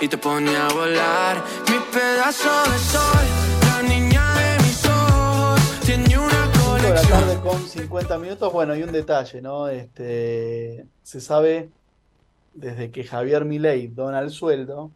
Y 0.00 0.08
te 0.08 0.18
pone 0.18 0.54
a 0.56 0.68
volar. 0.68 1.42
Mi 1.68 1.78
pedazo 1.92 2.48
de 2.70 2.78
sol, 2.78 3.26
la 3.62 3.82
niña 3.82 4.34
de 4.34 4.62
mis 4.62 4.84
ojos, 4.86 5.60
tiene 5.84 6.18
una 6.18 6.50
Cinco 6.52 6.74
de 6.74 6.82
la 6.82 6.88
colección. 6.88 7.20
tarde 7.20 7.40
con 7.40 7.62
50 7.66 8.18
minutos. 8.18 8.52
Bueno, 8.52 8.76
y 8.76 8.82
un 8.82 8.92
detalle, 8.92 9.40
¿no? 9.40 9.68
Este, 9.68 10.86
se 11.02 11.20
sabe 11.20 11.70
desde 12.54 12.90
que 12.90 13.04
Javier 13.04 13.44
Milei 13.44 13.88
dona 13.88 14.20
el 14.20 14.30
sueldo, 14.30 14.90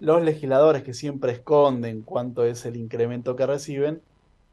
los 0.00 0.22
legisladores 0.22 0.82
que 0.82 0.94
siempre 0.94 1.32
esconden 1.32 2.02
cuánto 2.02 2.44
es 2.44 2.64
el 2.66 2.76
incremento 2.76 3.36
que 3.36 3.46
reciben, 3.46 4.02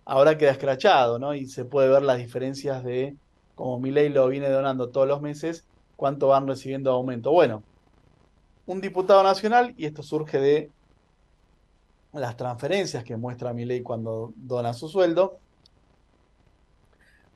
ahora 0.05 0.37
queda 0.37 0.51
escrachado, 0.51 1.19
¿no? 1.19 1.33
Y 1.35 1.47
se 1.47 1.65
puede 1.65 1.89
ver 1.89 2.03
las 2.03 2.17
diferencias 2.17 2.83
de, 2.83 3.15
como 3.55 3.79
Milei 3.79 4.09
lo 4.09 4.27
viene 4.27 4.49
donando 4.49 4.89
todos 4.89 5.07
los 5.07 5.21
meses, 5.21 5.65
cuánto 5.95 6.27
van 6.27 6.47
recibiendo 6.47 6.91
aumento. 6.91 7.31
Bueno, 7.31 7.63
un 8.71 8.79
diputado 8.79 9.21
nacional, 9.21 9.73
y 9.77 9.85
esto 9.85 10.01
surge 10.01 10.39
de 10.39 10.71
las 12.13 12.37
transferencias 12.37 13.03
que 13.03 13.17
muestra 13.17 13.53
Milei 13.53 13.81
cuando 13.81 14.33
dona 14.37 14.73
su 14.73 14.87
sueldo, 14.87 15.39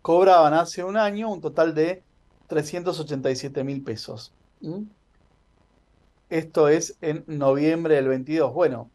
cobraban 0.01 0.53
hace 0.53 0.83
un 0.83 0.95
año 0.95 1.29
un 1.29 1.41
total 1.41 1.75
de 1.75 2.03
387 2.47 3.63
mil 3.65 3.83
pesos. 3.83 4.31
¿Mm? 4.61 4.83
Esto 6.29 6.69
es 6.69 6.95
en 7.01 7.25
noviembre 7.27 7.95
del 7.95 8.07
22. 8.07 8.53
Bueno, 8.53 8.89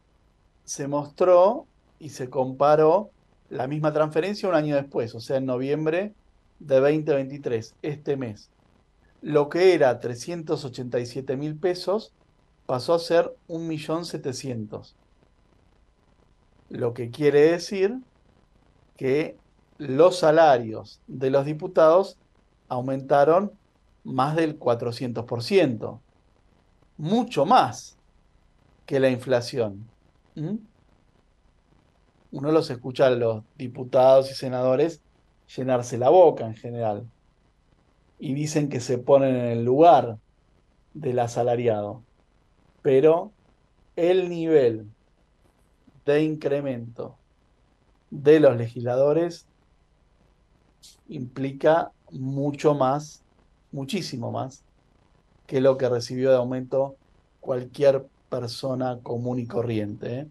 se 0.65 0.89
mostró 0.89 1.67
y 1.99 2.09
se 2.09 2.31
comparó 2.31 3.11
la 3.51 3.67
misma 3.67 3.93
transferencia 3.93 4.49
un 4.49 4.55
año 4.55 4.77
después, 4.77 5.15
o 5.15 5.21
sea, 5.21 5.37
en 5.37 5.47
noviembre 5.47 6.15
de 6.59 6.81
2023, 6.81 7.75
este 7.83 8.17
mes. 8.17 8.49
Lo 9.21 9.51
que 9.51 9.75
era 9.75 10.01
387 10.01 11.37
mil 11.37 11.57
pesos 11.57 12.15
pasó 12.71 12.95
a 12.95 13.01
ser 13.01 13.35
1.700.000. 13.49 14.95
Lo 16.69 16.95
que 16.95 17.11
quiere 17.11 17.51
decir 17.51 17.99
que 18.97 19.37
los 19.77 20.21
salarios 20.21 21.01
de 21.09 21.31
los 21.31 21.47
diputados 21.47 22.17
aumentaron 22.69 23.51
más 24.05 24.37
del 24.37 24.57
400%, 24.57 25.99
mucho 26.97 27.45
más 27.45 27.99
que 28.87 29.01
la 29.01 29.11
inflación. 29.11 29.85
¿Mm? 30.37 30.59
Uno 32.31 32.53
los 32.53 32.71
escucha 32.71 33.09
a 33.09 33.11
los 33.11 33.43
diputados 33.59 34.31
y 34.31 34.35
senadores 34.35 35.01
llenarse 35.57 35.99
la 35.99 36.11
boca 36.11 36.47
en 36.47 36.55
general 36.55 37.05
y 38.21 38.33
dicen 38.33 38.69
que 38.69 38.79
se 38.79 38.99
ponen 38.99 39.35
en 39.35 39.47
el 39.47 39.65
lugar 39.65 40.19
del 40.95 41.19
asalariado, 41.19 42.05
pero 42.83 43.33
el 43.97 44.29
nivel 44.29 44.87
de 46.07 46.23
incremento 46.23 47.17
de 48.11 48.41
los 48.41 48.57
legisladores 48.57 49.47
implica 51.09 51.93
mucho 52.11 52.75
más, 52.75 53.23
muchísimo 53.73 54.31
más, 54.31 54.65
que 55.47 55.61
lo 55.61 55.77
que 55.77 55.89
recibió 55.89 56.31
de 56.31 56.37
aumento 56.37 56.97
cualquier 57.41 58.07
persona 58.29 59.01
común 59.03 59.39
y 59.39 59.47
corriente. 59.47 60.21
¿eh? 60.21 60.27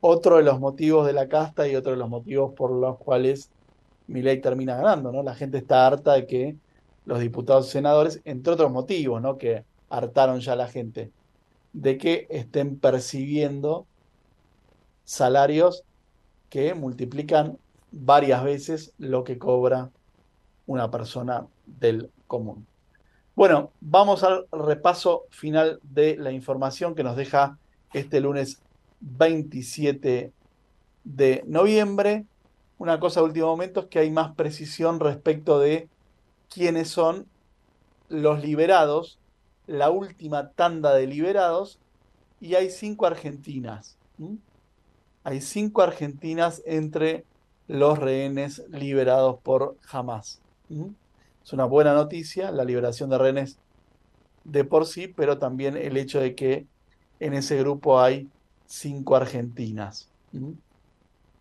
Otro 0.00 0.36
de 0.36 0.42
los 0.42 0.58
motivos 0.60 1.06
de 1.06 1.12
la 1.12 1.28
casta 1.28 1.68
y 1.68 1.76
otro 1.76 1.92
de 1.92 1.98
los 1.98 2.08
motivos 2.08 2.52
por 2.54 2.70
los 2.70 2.98
cuales 2.98 3.50
Milei 4.06 4.40
termina 4.40 4.76
ganando, 4.76 5.12
¿no? 5.12 5.22
La 5.22 5.34
gente 5.34 5.58
está 5.58 5.86
harta 5.86 6.14
de 6.14 6.26
que 6.26 6.56
los 7.04 7.20
diputados 7.20 7.68
y 7.68 7.70
senadores, 7.70 8.20
entre 8.24 8.52
otros 8.52 8.72
motivos, 8.72 9.22
¿no? 9.22 9.38
Que 9.38 9.64
hartaron 9.88 10.40
ya 10.40 10.54
a 10.54 10.56
la 10.56 10.66
gente, 10.66 11.12
de 11.72 11.98
que 11.98 12.26
estén 12.30 12.78
percibiendo 12.78 13.86
salarios 15.04 15.84
que 16.48 16.74
multiplican 16.74 17.58
varias 17.92 18.44
veces 18.44 18.92
lo 18.98 19.24
que 19.24 19.38
cobra 19.38 19.90
una 20.66 20.90
persona 20.90 21.46
del 21.66 22.10
común. 22.26 22.66
Bueno, 23.34 23.70
vamos 23.80 24.22
al 24.22 24.46
repaso 24.52 25.24
final 25.30 25.80
de 25.82 26.16
la 26.16 26.32
información 26.32 26.94
que 26.94 27.04
nos 27.04 27.16
deja 27.16 27.58
este 27.92 28.20
lunes 28.20 28.60
27 29.00 30.32
de 31.04 31.44
noviembre. 31.46 32.26
Una 32.78 33.00
cosa 33.00 33.22
último 33.22 33.46
momento 33.46 33.80
es 33.80 33.86
que 33.86 33.98
hay 33.98 34.10
más 34.10 34.34
precisión 34.34 35.00
respecto 35.00 35.58
de 35.58 35.88
quiénes 36.48 36.88
son 36.88 37.26
los 38.08 38.42
liberados, 38.42 39.18
la 39.70 39.90
última 39.90 40.50
tanda 40.50 40.94
de 40.94 41.06
liberados, 41.06 41.78
y 42.40 42.56
hay 42.56 42.70
cinco 42.70 43.06
argentinas. 43.06 43.96
Hay 45.22 45.40
cinco 45.40 45.82
argentinas 45.82 46.60
entre 46.66 47.24
los 47.68 47.98
rehenes 47.98 48.64
liberados 48.70 49.38
por 49.38 49.76
Hamas. 49.88 50.40
Es 51.44 51.52
una 51.52 51.66
buena 51.66 51.94
noticia 51.94 52.50
la 52.50 52.64
liberación 52.64 53.10
de 53.10 53.18
rehenes 53.18 53.58
de 54.42 54.64
por 54.64 54.86
sí, 54.86 55.06
pero 55.06 55.38
también 55.38 55.76
el 55.76 55.96
hecho 55.96 56.20
de 56.20 56.34
que 56.34 56.66
en 57.20 57.34
ese 57.34 57.56
grupo 57.58 58.00
hay 58.00 58.28
cinco 58.66 59.14
argentinas. 59.14 60.08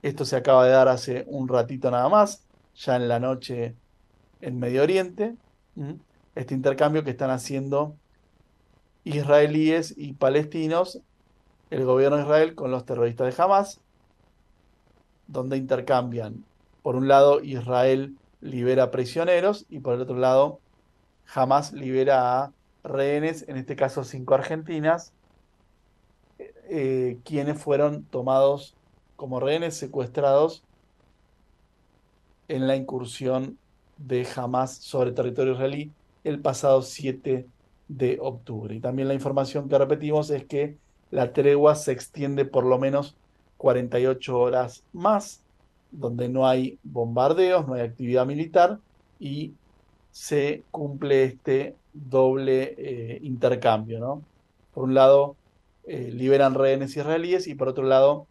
Esto 0.04 0.24
se 0.24 0.36
acaba 0.36 0.66
de 0.66 0.72
dar 0.72 0.88
hace 0.88 1.26
un 1.28 1.48
ratito 1.48 1.90
nada 1.90 2.10
más, 2.10 2.44
ya 2.76 2.96
en 2.96 3.08
la 3.08 3.20
noche 3.20 3.74
en 4.42 4.60
Medio 4.60 4.84
Oriente. 4.84 5.36
Este 6.36 6.54
intercambio 6.54 7.04
que 7.04 7.12
están 7.12 7.32
haciendo 7.32 7.96
israelíes 9.18 9.94
y 9.98 10.14
palestinos, 10.14 11.00
el 11.70 11.86
gobierno 11.86 12.18
de 12.18 12.24
Israel 12.24 12.56
con 12.56 12.72
los 12.72 12.86
terroristas 12.86 13.36
de 13.36 13.44
Hamas, 13.44 13.80
donde 15.28 15.58
intercambian, 15.58 16.44
por 16.82 16.96
un 16.96 17.08
lado, 17.08 17.42
Israel 17.42 18.16
libera 18.42 18.92
prisioneros 18.92 19.66
y 19.70 19.80
por 19.80 19.96
el 19.96 20.02
otro 20.02 20.18
lado, 20.18 20.60
Hamas 21.34 21.74
libera 21.74 22.44
a 22.44 22.52
rehenes, 22.84 23.46
en 23.48 23.58
este 23.58 23.76
caso 23.76 24.04
cinco 24.04 24.34
argentinas, 24.34 25.14
eh, 26.70 27.18
quienes 27.26 27.62
fueron 27.62 28.04
tomados 28.04 28.76
como 29.16 29.40
rehenes 29.40 29.76
secuestrados 29.76 30.64
en 32.48 32.68
la 32.68 32.76
incursión 32.76 33.58
de 33.98 34.28
Hamas 34.36 34.76
sobre 34.76 35.12
territorio 35.12 35.54
israelí 35.54 35.92
el 36.24 36.40
pasado 36.40 36.82
7 36.82 37.46
de 37.90 38.18
octubre. 38.22 38.74
Y 38.74 38.80
también 38.80 39.10
la 39.10 39.14
información 39.14 39.68
que 39.68 39.78
repetimos 39.78 40.30
es 40.30 40.46
que 40.46 40.78
la 41.12 41.34
tregua 41.34 41.76
se 41.76 41.92
extiende 41.92 42.46
por 42.46 42.64
lo 42.64 42.78
menos 42.78 43.18
48 43.58 44.40
horas 44.40 44.84
más, 44.94 45.42
donde 45.92 46.30
no 46.30 46.48
hay 46.48 46.80
bombardeos, 46.84 47.68
no 47.68 47.74
hay 47.74 47.82
actividad 47.82 48.26
militar 48.26 48.80
y 49.20 49.54
se 50.12 50.64
cumple 50.72 51.24
este 51.24 51.76
doble 51.94 52.76
eh, 52.78 53.20
intercambio, 53.24 54.00
¿no? 54.00 54.22
Por 54.74 54.84
un 54.84 54.94
lado, 54.94 55.36
eh, 55.86 56.12
liberan 56.14 56.54
rehenes 56.54 56.96
israelíes 56.96 57.48
y 57.48 57.56
por 57.56 57.68
otro 57.68 57.84
lado, 57.84 58.28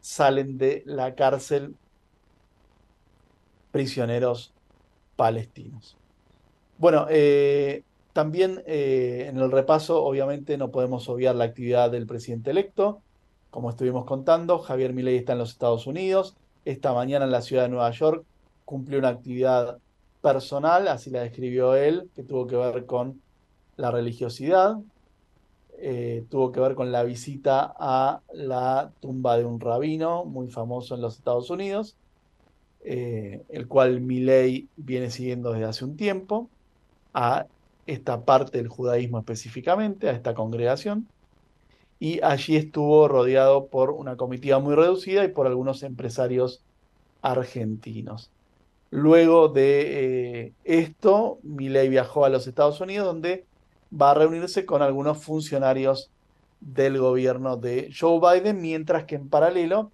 salen 0.00 0.56
de 0.56 0.84
la 0.86 1.16
cárcel 1.16 1.74
prisioneros 3.72 4.52
palestinos. 5.16 5.96
Bueno, 6.78 7.06
eh, 7.10 7.82
también 8.16 8.62
eh, 8.64 9.26
en 9.28 9.36
el 9.36 9.52
repaso, 9.52 10.02
obviamente, 10.02 10.56
no 10.56 10.70
podemos 10.70 11.06
obviar 11.10 11.34
la 11.34 11.44
actividad 11.44 11.90
del 11.90 12.06
presidente 12.06 12.50
electo. 12.50 13.02
Como 13.50 13.68
estuvimos 13.68 14.06
contando, 14.06 14.58
Javier 14.58 14.94
Milei 14.94 15.18
está 15.18 15.34
en 15.34 15.38
los 15.40 15.50
Estados 15.50 15.86
Unidos. 15.86 16.34
Esta 16.64 16.94
mañana 16.94 17.26
en 17.26 17.30
la 17.30 17.42
ciudad 17.42 17.64
de 17.64 17.68
Nueva 17.68 17.90
York 17.90 18.24
cumplió 18.64 19.00
una 19.00 19.10
actividad 19.10 19.76
personal, 20.22 20.88
así 20.88 21.10
la 21.10 21.20
describió 21.20 21.74
él, 21.74 22.08
que 22.16 22.22
tuvo 22.22 22.46
que 22.46 22.56
ver 22.56 22.86
con 22.86 23.20
la 23.76 23.90
religiosidad, 23.90 24.78
eh, 25.76 26.24
tuvo 26.30 26.52
que 26.52 26.60
ver 26.60 26.74
con 26.74 26.90
la 26.92 27.02
visita 27.02 27.74
a 27.78 28.22
la 28.32 28.92
tumba 29.00 29.36
de 29.36 29.44
un 29.44 29.60
rabino 29.60 30.24
muy 30.24 30.48
famoso 30.48 30.94
en 30.94 31.02
los 31.02 31.18
Estados 31.18 31.50
Unidos, 31.50 31.96
eh, 32.82 33.42
el 33.50 33.68
cual 33.68 34.00
Milei 34.00 34.68
viene 34.78 35.10
siguiendo 35.10 35.52
desde 35.52 35.66
hace 35.66 35.84
un 35.84 35.98
tiempo, 35.98 36.48
a 37.12 37.46
esta 37.86 38.24
parte 38.24 38.58
del 38.58 38.68
judaísmo 38.68 39.18
específicamente, 39.18 40.08
a 40.08 40.12
esta 40.12 40.34
congregación, 40.34 41.08
y 41.98 42.20
allí 42.22 42.56
estuvo 42.56 43.08
rodeado 43.08 43.66
por 43.66 43.90
una 43.90 44.16
comitiva 44.16 44.58
muy 44.58 44.74
reducida 44.74 45.24
y 45.24 45.28
por 45.28 45.46
algunos 45.46 45.82
empresarios 45.82 46.62
argentinos. 47.22 48.30
Luego 48.90 49.48
de 49.48 50.44
eh, 50.44 50.52
esto, 50.64 51.38
Milley 51.42 51.88
viajó 51.88 52.24
a 52.24 52.28
los 52.28 52.46
Estados 52.46 52.80
Unidos, 52.80 53.06
donde 53.06 53.44
va 53.90 54.10
a 54.10 54.14
reunirse 54.14 54.66
con 54.66 54.82
algunos 54.82 55.22
funcionarios 55.22 56.10
del 56.60 56.98
gobierno 56.98 57.56
de 57.56 57.90
Joe 57.98 58.20
Biden, 58.20 58.60
mientras 58.60 59.04
que 59.04 59.16
en 59.16 59.28
paralelo 59.28 59.90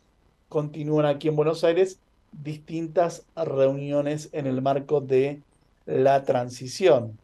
continúan 0.48 1.06
aquí 1.06 1.28
en 1.28 1.36
Buenos 1.36 1.64
Aires 1.64 1.98
distintas 2.32 3.24
reuniones 3.36 4.28
en 4.32 4.46
el 4.46 4.62
marco 4.62 5.00
de 5.00 5.42
la 5.86 6.24
transición. 6.24 7.18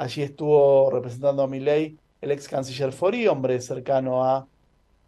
Allí 0.00 0.22
estuvo 0.22 0.90
representando 0.90 1.42
a 1.42 1.46
Milley 1.46 1.98
el 2.22 2.30
ex 2.30 2.48
canciller 2.48 2.90
Fori, 2.90 3.28
hombre 3.28 3.60
cercano 3.60 4.24
a 4.24 4.48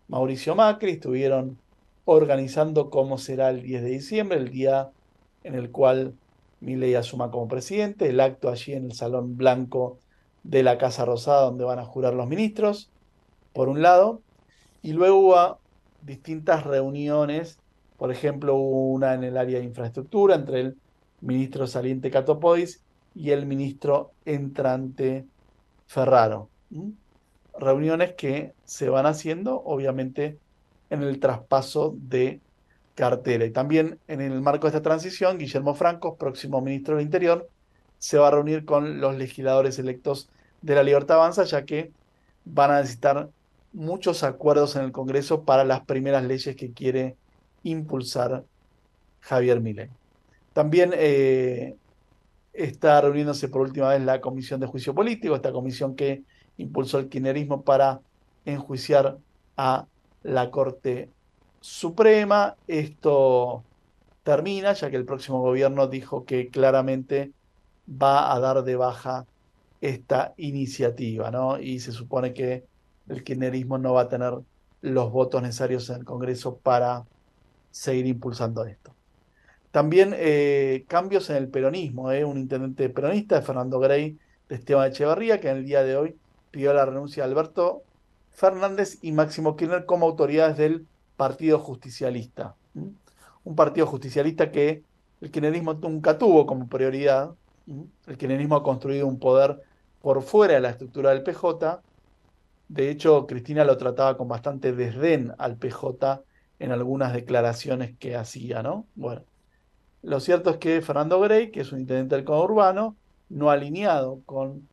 Mauricio 0.09 0.55
Macri, 0.55 0.91
estuvieron 0.91 1.57
organizando 2.05 2.91
cómo 2.91 3.17
será 3.17 3.49
el 3.49 3.63
10 3.63 3.85
de 3.85 3.89
diciembre, 3.89 4.37
el 4.37 4.51
día 4.51 4.91
en 5.45 5.55
el 5.55 5.71
cual 5.71 6.13
Milley 6.61 6.95
asuma 6.95 7.31
como 7.31 7.49
presidente, 7.49 8.11
el 8.11 8.21
acto 8.21 8.51
allí 8.51 8.75
en 8.75 8.85
el 8.85 8.93
Salón 8.93 9.39
Blanco 9.39 9.99
de 10.43 10.63
la 10.63 10.77
Casa 10.77 11.07
Rosada 11.07 11.45
donde 11.45 11.65
van 11.65 11.79
a 11.79 11.87
jurar 11.87 12.13
los 12.13 12.29
ministros, 12.29 12.91
por 13.55 13.71
un 13.71 13.81
lado, 13.81 14.21
y 14.83 14.93
luego 14.93 15.17
hubo 15.21 15.59
distintas 16.03 16.65
reuniones, 16.65 17.59
por 17.97 18.13
ejemplo, 18.13 18.57
una 18.57 19.15
en 19.15 19.25
el 19.25 19.39
área 19.39 19.59
de 19.59 19.65
infraestructura 19.65 20.35
entre 20.35 20.61
el 20.61 20.77
ministro 21.23 21.67
saliente 21.67 22.11
Catopodis 22.11 22.82
y 23.15 23.31
el 23.31 23.47
ministro 23.47 24.13
entrante 24.25 25.27
Ferraro. 25.87 26.49
Reuniones 27.59 28.15
que 28.15 28.55
se 28.65 28.89
van 28.89 29.07
haciendo, 29.07 29.63
obviamente, 29.65 30.39
en 30.91 31.03
el 31.03 31.21
traspaso 31.21 31.95
de 31.97 32.41
cartera. 32.95 33.45
Y 33.45 33.51
también 33.51 33.99
en 34.09 34.21
el 34.21 34.41
marco 34.41 34.67
de 34.67 34.77
esta 34.77 34.83
transición, 34.83 35.39
Guillermo 35.39 35.75
Franco, 35.75 36.17
próximo 36.17 36.61
ministro 36.61 36.97
del 36.97 37.05
Interior, 37.05 37.49
se 37.99 38.19
va 38.19 38.29
a 38.29 38.33
reunir 38.33 38.65
con 38.65 39.01
los 39.01 39.17
legisladores 39.17 39.79
electos 39.79 40.29
de 40.61 40.75
la 40.75 40.83
Libertad 40.83 41.19
Avanza, 41.19 41.45
ya 41.45 41.65
que 41.65 41.93
van 42.45 42.71
a 42.71 42.81
necesitar 42.81 43.29
muchos 43.73 44.23
acuerdos 44.23 44.77
en 44.77 44.83
el 44.83 44.93
Congreso 44.93 45.45
para 45.45 45.65
las 45.65 45.83
primeras 45.83 46.25
leyes 46.25 46.57
que 46.57 46.73
quiere 46.73 47.17
impulsar 47.63 48.45
Javier 49.21 49.61
Milei. 49.61 49.89
También 50.53 50.93
eh, 50.95 51.77
está 52.53 53.01
reuniéndose 53.01 53.49
por 53.49 53.63
última 53.63 53.89
vez 53.89 54.03
la 54.03 54.21
Comisión 54.21 54.61
de 54.61 54.67
Juicio 54.67 54.95
Político, 54.95 55.35
esta 55.35 55.53
comisión 55.53 55.97
que 55.97 56.23
impulsó 56.59 56.99
el 56.99 57.09
kirchnerismo 57.09 57.63
para 57.63 58.01
enjuiciar 58.45 59.19
a 59.57 59.87
la 60.23 60.51
Corte 60.51 61.11
Suprema. 61.61 62.57
Esto 62.67 63.65
termina, 64.23 64.73
ya 64.75 64.91
que 64.91 64.97
el 64.97 65.05
próximo 65.05 65.41
gobierno 65.41 65.87
dijo 65.87 66.25
que 66.25 66.49
claramente 66.49 67.33
va 67.89 68.33
a 68.33 68.41
dar 68.41 68.63
de 68.63 68.77
baja 68.77 69.27
esta 69.81 70.35
iniciativa, 70.37 71.31
¿no? 71.31 71.59
Y 71.59 71.81
se 71.81 71.93
supone 71.93 72.33
que 72.33 72.65
el 73.09 73.25
kirchnerismo 73.25 73.79
no 73.79 73.95
va 73.95 74.03
a 74.03 74.09
tener 74.09 74.35
los 74.81 75.11
votos 75.11 75.43
necesarios 75.43 75.89
en 75.91 75.97
el 75.97 76.05
Congreso 76.05 76.57
para 76.59 77.05
seguir 77.71 78.07
impulsando 78.07 78.65
esto. 78.65 78.95
También 79.73 80.15
eh, 80.15 80.85
cambios 80.87 81.31
en 81.31 81.37
el 81.37 81.49
peronismo. 81.49 82.13
¿eh? 82.13 82.25
Un 82.25 82.39
intendente 82.39 82.89
peronista, 82.91 83.41
Fernando 83.43 83.81
Grey, 83.81 84.19
de 84.49 84.55
Esteban 84.55 84.89
Echeverría, 84.89 85.41
que 85.41 85.49
en 85.49 85.57
el 85.57 85.65
día 85.65 85.83
de 85.83 85.97
hoy 85.97 86.17
pidió 86.51 86.75
la 86.75 86.85
renuncia 86.85 87.25
de 87.25 87.31
Alberto 87.31 87.83
Fernández 88.33 88.99
y 89.03 89.13
Máximo 89.13 89.57
Kirchner 89.57 89.87
como 89.87 90.07
autoridades 90.07 90.59
del 90.59 90.87
Partido 91.17 91.59
Justicialista. 91.59 92.55
Un 93.45 93.57
partido 93.57 93.87
justicialista 93.87 94.53
que 94.53 94.85
el 95.21 95.31
kirchnerismo 95.31 95.75
nunca 95.75 96.17
tuvo 96.17 96.47
como 96.47 96.69
prioridad. 96.69 97.35
El 97.67 98.19
kirchnerismo 98.19 98.57
ha 98.57 98.63
construido 98.63 99.07
un 99.07 99.19
poder 99.19 99.61
por 100.01 100.23
fuera 100.23 100.55
de 100.55 100.61
la 100.61 100.71
estructura 100.71 101.11
del 101.11 101.23
PJ. 101.23 101.83
De 102.69 102.91
hecho, 102.91 103.27
Cristina 103.27 103.65
lo 103.65 103.77
trataba 103.79 104.17
con 104.17 104.29
bastante 104.29 104.73
desdén 104.73 105.33
al 105.39 105.57
PJ 105.57 106.23
en 106.59 106.73
algunas 106.73 107.13
declaraciones 107.13 107.97
que 107.99 108.17
hacía, 108.17 108.63
¿no? 108.63 108.87
Bueno, 108.95 109.23
lo 110.03 110.21
cierto 110.21 110.51
es 110.51 110.57
que 110.59 110.83
Fernando 110.83 111.21
Grey, 111.21 111.51
que 111.51 111.61
es 111.61 111.73
un 111.73 111.81
intendente 111.81 112.17
del 112.17 112.25
conurbano, 112.25 112.97
no 113.29 113.51
alineado 113.51 114.21
con 114.27 114.69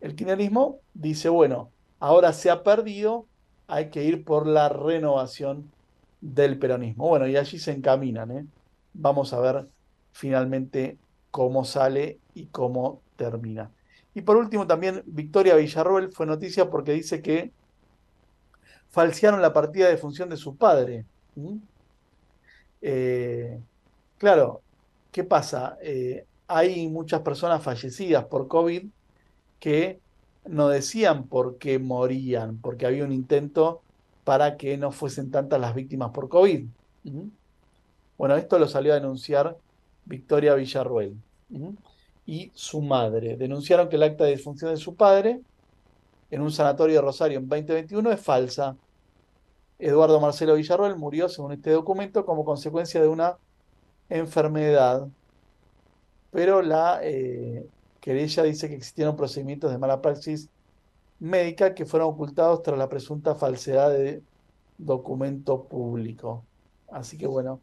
el 0.00 0.14
kirchnerismo, 0.14 0.78
dice, 0.92 1.28
bueno, 1.28 1.70
ahora 2.00 2.32
se 2.32 2.50
ha 2.50 2.62
perdido, 2.62 3.26
hay 3.66 3.90
que 3.90 4.04
ir 4.04 4.24
por 4.24 4.46
la 4.46 4.68
renovación 4.68 5.70
del 6.20 6.58
peronismo. 6.58 7.08
Bueno, 7.08 7.26
y 7.26 7.36
allí 7.36 7.58
se 7.58 7.72
encaminan, 7.72 8.30
¿eh? 8.30 8.46
Vamos 8.92 9.32
a 9.32 9.40
ver 9.40 9.68
finalmente 10.12 10.98
cómo 11.30 11.64
sale 11.64 12.18
y 12.34 12.46
cómo 12.46 13.00
termina. 13.16 13.70
Y 14.14 14.22
por 14.22 14.36
último, 14.36 14.66
también 14.66 15.02
Victoria 15.06 15.56
Villarroel 15.56 16.12
fue 16.12 16.26
noticia 16.26 16.70
porque 16.70 16.92
dice 16.92 17.22
que 17.22 17.52
falsearon 18.90 19.42
la 19.42 19.52
partida 19.52 19.88
de 19.88 19.96
función 19.96 20.28
de 20.30 20.36
su 20.36 20.56
padre. 20.56 21.04
Eh, 22.80 23.58
claro, 24.18 24.62
¿qué 25.14 25.22
pasa? 25.22 25.78
Eh, 25.80 26.26
hay 26.48 26.88
muchas 26.88 27.20
personas 27.20 27.62
fallecidas 27.62 28.24
por 28.24 28.48
COVID 28.48 28.84
que 29.60 30.00
no 30.44 30.68
decían 30.68 31.28
por 31.28 31.56
qué 31.56 31.78
morían, 31.78 32.58
porque 32.58 32.84
había 32.84 33.04
un 33.04 33.12
intento 33.12 33.80
para 34.24 34.56
que 34.56 34.76
no 34.76 34.90
fuesen 34.90 35.30
tantas 35.30 35.60
las 35.60 35.72
víctimas 35.72 36.10
por 36.10 36.28
COVID. 36.28 36.66
Bueno, 38.18 38.36
esto 38.36 38.58
lo 38.58 38.66
salió 38.66 38.90
a 38.90 38.96
denunciar 38.96 39.56
Victoria 40.04 40.56
Villarruel 40.56 41.16
y 42.26 42.50
su 42.52 42.82
madre. 42.82 43.36
Denunciaron 43.36 43.88
que 43.88 43.94
el 43.94 44.02
acta 44.02 44.24
de 44.24 44.32
disfunción 44.32 44.72
de 44.72 44.78
su 44.78 44.96
padre 44.96 45.40
en 46.32 46.42
un 46.42 46.50
sanatorio 46.50 46.96
de 46.96 47.02
Rosario 47.02 47.38
en 47.38 47.48
2021 47.48 48.10
es 48.10 48.20
falsa. 48.20 48.76
Eduardo 49.78 50.18
Marcelo 50.18 50.56
Villarroel 50.56 50.96
murió, 50.96 51.28
según 51.28 51.52
este 51.52 51.70
documento, 51.70 52.26
como 52.26 52.44
consecuencia 52.44 53.00
de 53.00 53.06
una 53.06 53.38
enfermedad. 54.08 55.08
Pero 56.30 56.62
la 56.62 57.00
eh, 57.02 57.66
querella 58.00 58.42
dice 58.42 58.68
que 58.68 58.74
existieron 58.74 59.16
procedimientos 59.16 59.70
de 59.70 59.78
mala 59.78 60.02
praxis 60.02 60.48
médica 61.20 61.74
que 61.74 61.86
fueron 61.86 62.10
ocultados 62.10 62.62
tras 62.62 62.78
la 62.78 62.88
presunta 62.88 63.34
falsedad 63.34 63.90
de 63.90 64.22
documento 64.78 65.64
público. 65.64 66.44
Así 66.90 67.16
que 67.16 67.26
bueno, 67.26 67.60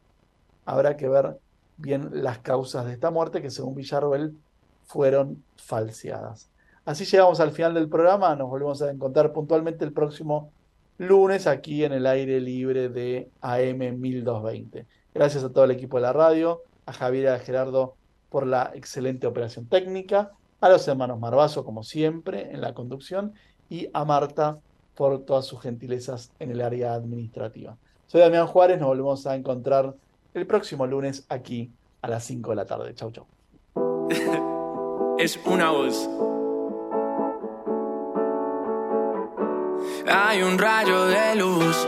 habrá 0.66 0.98
que 0.98 1.10
ver 1.10 1.38
bien 1.78 2.10
las 2.12 2.40
causas 2.40 2.86
de 2.86 2.94
esta 2.94 3.12
muerte 3.12 3.42
que 3.42 3.50
según 3.50 3.76
Villarroel 3.76 4.38
fueron 4.86 5.44
falseadas. 5.58 6.50
Así 6.86 7.06
llegamos 7.06 7.40
al 7.40 7.52
final 7.52 7.74
del 7.74 7.90
programa, 7.90 8.36
nos 8.36 8.50
volvemos 8.50 8.82
a 8.82 8.90
encontrar 8.90 9.32
puntualmente 9.32 9.86
el 9.86 9.94
próximo 9.94 10.52
lunes 10.98 11.48
aquí 11.48 11.84
en 11.84 11.94
el 11.94 12.06
aire 12.08 12.40
libre 12.40 12.90
de 12.90 13.30
AM 13.42 14.00
1220. 14.00 14.88
Gracias 15.14 15.44
a 15.44 15.52
todo 15.52 15.66
el 15.66 15.72
equipo 15.72 15.98
de 15.98 16.04
la 16.04 16.14
radio, 16.14 16.62
a 16.86 16.94
Javier 16.94 17.24
y 17.26 17.28
a 17.28 17.40
Gerardo 17.40 17.96
por 18.30 18.48
la 18.48 18.72
excelente 18.74 19.28
operación 19.28 19.66
técnica, 19.68 20.32
a 20.62 20.70
los 20.70 20.88
hermanos 20.88 21.20
Marbazo 21.20 21.66
como 21.66 21.84
siempre 21.84 22.52
en 22.52 22.62
la 22.62 22.74
conducción 22.74 23.34
y 23.70 23.90
a 23.94 24.06
Marta 24.06 24.60
por 24.96 25.24
todas 25.26 25.46
sus 25.46 25.62
gentilezas 25.62 26.32
en 26.40 26.52
el 26.52 26.62
área 26.62 26.94
administrativa. 26.94 27.78
Soy 28.08 28.22
Damián 28.22 28.48
Juárez, 28.48 28.80
nos 28.80 28.88
volvemos 28.88 29.28
a 29.28 29.36
encontrar 29.36 29.96
el 30.34 30.48
próximo 30.48 30.86
lunes 30.88 31.26
aquí 31.28 31.72
a 32.02 32.08
las 32.08 32.24
5 32.24 32.50
de 32.52 32.56
la 32.56 32.66
tarde. 32.66 32.94
Chau, 32.94 33.12
chau. 33.12 33.26
es 35.20 35.40
una 35.46 35.72
voz. 35.72 36.10
Hay 40.08 40.42
un 40.42 40.58
rayo 40.58 41.06
de 41.06 41.36
luz 41.36 41.88